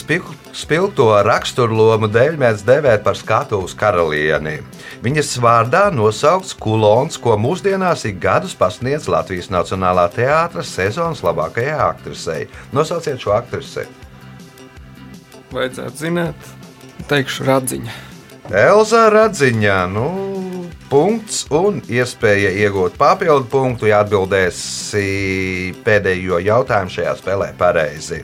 spilgto 0.57 1.11
raksturlomu 1.27 2.09
dēļ 2.13 2.39
mēs 2.41 2.65
devējam 2.67 3.05
par 3.05 3.19
skatuves 3.19 3.77
karalieni. 3.79 4.59
Viņas 5.05 5.35
vārdā 5.43 5.85
nosaukts 5.95 6.57
kulons, 6.57 7.21
ko 7.21 7.37
mūsdienās 7.41 8.07
ik 8.09 8.19
gadus 8.23 8.57
pasniedz 8.59 9.11
Latvijas 9.13 9.51
Nacionālā 9.53 10.09
teātras 10.15 10.73
sezonas 10.73 11.23
labākajai 11.27 11.77
aktrisei. 11.91 12.49
Nosauciet 12.77 13.21
šo 13.23 13.37
aktrisi. 13.37 13.87
Vajadzētu 15.53 16.03
zināt, 16.03 16.53
teikšu 17.11 17.47
radziņa. 17.47 18.03
Elza 18.47 19.09
Radziņā, 19.11 19.79
nu, 19.91 20.07
punkts 20.91 21.45
un 21.51 21.81
iespēja 21.91 22.53
iegūt 22.63 22.95
papildu 22.99 23.49
punktu, 23.51 23.89
ja 23.91 24.05
atbildēsi 24.05 25.03
pēdējo 25.87 26.39
jautājumu 26.47 26.95
šajā 26.95 27.17
spēlē 27.19 27.53
pareizi. 27.59 28.23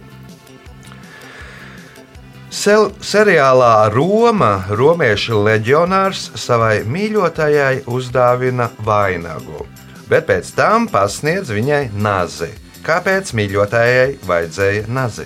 Sel 2.53 2.91
seriālā 3.01 3.89
Roma 3.95 4.67
romiešu 4.77 5.39
leģionārs 5.47 6.27
savai 6.37 6.83
mīļotajai 6.85 7.85
uzdāvina 7.89 8.67
vainagu, 8.85 9.65
bet 10.11 10.27
pēc 10.29 10.51
tam 10.59 10.85
pasniedz 10.93 11.49
viņai 11.55 11.87
nazi. 11.97 12.51
Kāpēc 12.85 13.33
mīļotājai 13.39 14.19
vajadzēja 14.29 14.85
nazi? 14.93 15.25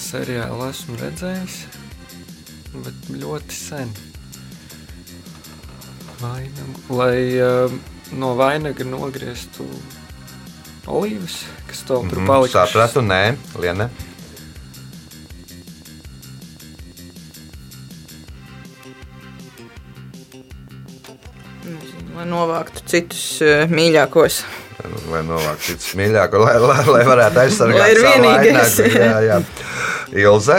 Seriālu 0.00 0.64
esmu 0.70 0.96
redzējis, 1.02 1.58
bet 2.86 3.10
ļoti 3.12 3.58
sen. 3.58 3.92
Vainagu, 6.22 6.78
lai 6.94 7.16
uh, 7.42 7.74
no 8.16 8.32
vainaga 8.38 8.86
nogrieztu 8.86 9.66
olīvas, 10.88 11.42
kas 11.68 11.84
to 11.84 12.00
tur 12.08 12.22
Mhm, 12.22 12.30
palika. 12.30 12.64
Sapratu, 12.64 13.02
nē, 13.04 13.36
Liene. 13.60 13.90
Lai 22.12 22.26
novāktu 22.28 22.82
citus 22.90 23.24
eh, 23.44 23.64
mīļākos. 23.72 24.42
Lai 25.08 25.22
novāktu 25.24 25.70
citus 25.70 25.94
mīļākos, 25.96 26.44
lai, 26.44 26.56
lai, 26.60 26.82
lai 26.92 27.02
varētu 27.08 27.40
aizsargāt 27.44 27.80
Lai 27.80 27.90
ir 27.94 28.00
savu 28.02 28.24
vienīgais. 28.26 28.78
Jā, 28.92 29.18
jā. 29.24 29.38
Ilze. 30.24 30.58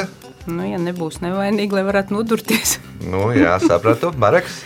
Nu, 0.50 0.66
ja 0.68 0.80
nebūs 0.82 1.22
nevainīgi, 1.24 1.76
lai 1.78 1.86
varētu 1.88 2.18
nodurties. 2.18 2.78
Nu, 3.04 3.28
jā, 3.36 3.58
sapratu. 3.60 4.14
Mareks. 4.16 4.62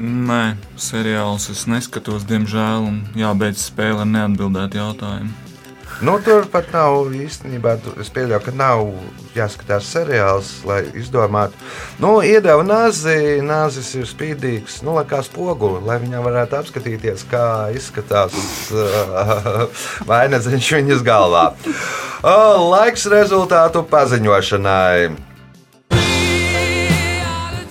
Nē, 0.00 0.56
seriāls 0.80 1.46
es 1.52 1.62
neskatos, 1.70 2.24
diemžēl, 2.26 2.88
un 2.88 2.96
jābeidz 3.20 3.68
spēle 3.68 4.02
ar 4.02 4.08
neatbildētu 4.10 4.80
jautājumu. 4.80 5.49
Nu, 6.00 6.14
tur 6.24 6.46
pat 6.48 6.70
nav 6.72 7.10
īstenībā. 7.12 7.74
Es 8.00 8.08
pieļauju, 8.14 8.40
ka 8.46 8.54
nav 8.56 8.86
jāskatās 9.36 9.88
seriāls, 9.92 10.52
lai 10.64 10.80
izdomātu. 10.96 11.60
Nu, 12.00 12.14
iedeva 12.24 12.64
nāzi, 12.64 13.38
nāzis 13.44 13.92
ir 13.98 14.08
spīdīgs, 14.08 14.80
nu, 14.86 14.96
lai 14.96 15.04
kā 15.10 15.20
spoguli, 15.26 15.82
lai 15.84 16.00
viņam 16.00 16.24
varētu 16.24 16.56
apskatīties, 16.62 17.26
kā 17.28 17.44
izskatās 17.76 18.32
uh, 18.72 19.66
vainadziņš 20.08 20.74
viņas 20.80 21.04
galvā. 21.04 21.50
Uh, 21.60 22.56
laiks 22.72 23.04
rezultātu 23.12 23.84
paziņošanai. 23.92 25.29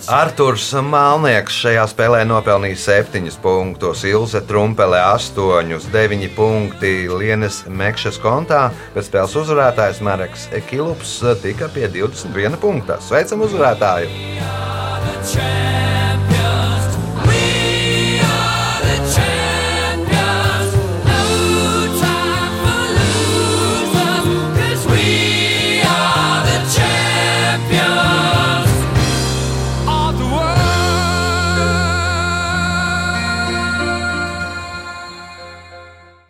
Arthurs 0.10 0.72
Malnieks 0.74 1.53
šajā 1.62 1.84
spēlē 1.91 2.24
nopelnīja 2.26 2.80
7 2.82 3.30
punktus, 3.43 4.01
Ilze 4.10 4.41
Trumpele 4.49 4.97
8, 5.05 5.86
9 5.93 6.26
punkti 6.34 6.93
Lienes 7.14 7.62
Mekšas 7.70 8.18
kontā, 8.24 8.72
bet 8.95 9.05
spēles 9.05 9.38
uzvarētājs 9.38 10.01
Mareks 10.01 10.47
Ekilups 10.57 11.20
tika 11.43 11.70
pie 11.76 11.86
21 11.93 12.57
punktā. 12.57 12.97
Sveicam 13.05 13.45
uzvarētāju! 13.45 14.10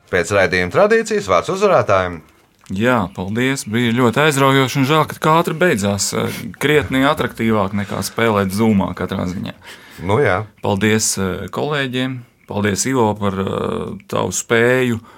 Pēc 0.10 0.32
raidījuma 0.34 0.74
tradīcijas 0.74 1.28
vārds 1.30 1.52
uzvarētājiem. 1.54 2.20
Jā, 2.76 3.08
paldies. 3.16 3.64
Bija 3.70 3.94
ļoti 3.98 4.22
aizraujoši 4.28 4.78
un 4.82 4.88
žēl, 4.90 5.06
ka 5.10 5.38
ātri 5.40 5.56
beidzās. 5.58 6.12
Krietni 6.62 7.02
attraktīvāk 7.10 7.74
nekā 7.78 8.02
spēlēt 8.06 8.54
zūmā 8.54 8.92
katrā 8.98 9.26
ziņā. 9.30 9.56
Nu, 10.06 10.20
jā. 10.22 10.44
Paldies 10.64 11.16
eh, 11.20 11.48
kolēģiem, 11.54 12.20
paldies 12.50 12.86
Ivo 12.90 13.10
par 13.20 13.40
eh, 13.42 13.56
tavu 14.12 14.36
spēju. 14.36 15.00
Eh, 15.00 15.16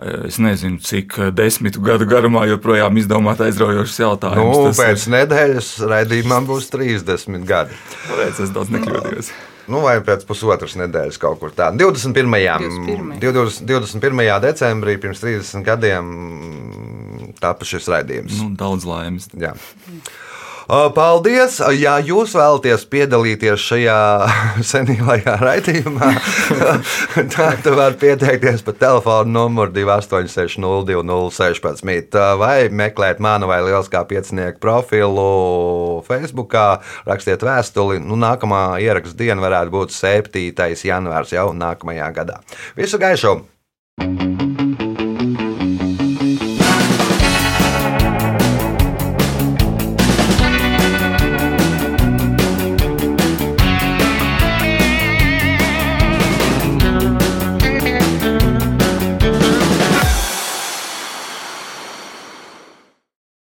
Es 0.00 0.38
nezinu, 0.40 0.78
cik 0.80 1.12
desmitu 1.36 1.82
gadu 1.84 2.06
garumā 2.08 2.46
joprojām 2.48 2.96
izdomāt 2.96 3.42
aizraujošus 3.44 3.98
Nu, 4.00 4.06
jautājumus. 4.06 4.78
pēc 4.80 5.02
nedēļas 5.12 5.68
raidījumam 5.90 6.46
būs 6.48 6.70
30 6.72 7.44
gadi. 7.44 7.76
Tāpēc 8.08 8.40
es 8.46 8.54
daudz 8.54 8.72
nekļūdījos. 8.72 9.28
Nu, 9.70 9.82
vai 9.84 9.98
pēc 10.04 10.24
pusotras 10.28 10.74
nedēļas 10.80 11.18
kaut 11.22 11.38
kur 11.42 11.52
tādā. 11.54 11.78
21. 11.78 12.26
21.. 12.26 13.20
20, 13.22 13.66
21. 13.68 14.24
decembrī 14.46 14.96
pirms 15.02 15.22
30 15.22 15.66
gadiem 15.66 16.10
mm, 16.10 17.30
tapa 17.42 17.68
šis 17.68 17.86
raidījums. 17.92 18.40
Nu, 18.42 18.50
daudz 18.58 18.88
laimes. 18.88 19.30
Jā. 19.38 19.54
Paldies! 20.70 21.58
Ja 21.74 21.96
jūs 21.98 22.30
vēlaties 22.38 22.84
piedalīties 22.90 23.58
šajā 23.58 24.26
senīgajā 24.70 25.34
raidījumā, 25.40 26.10
tad 27.34 27.66
varat 27.66 27.98
pieteikties 27.98 28.62
pa 28.66 28.72
telefona 28.78 29.26
numuru 29.26 29.72
286-0216 29.74 32.14
vai 32.38 32.70
meklēt 32.70 33.18
manu 33.18 33.50
vai 33.50 33.58
Lieliskā 33.66 34.06
piecinieku 34.06 34.62
profilu 34.62 36.04
Facebook, 36.06 36.54
rakstiet 37.08 37.42
vēstuli. 37.46 37.98
Nu, 38.04 38.14
nākamā 38.20 38.78
ieraksta 38.84 39.16
diena 39.18 39.42
varētu 39.42 39.70
būt 39.74 39.90
7. 39.96 40.30
janvārs 40.86 41.32
jau 41.34 41.50
nākamajā 41.50 42.12
gadā. 42.20 42.36
Visu 42.78 42.98
gaišu! 43.02 43.40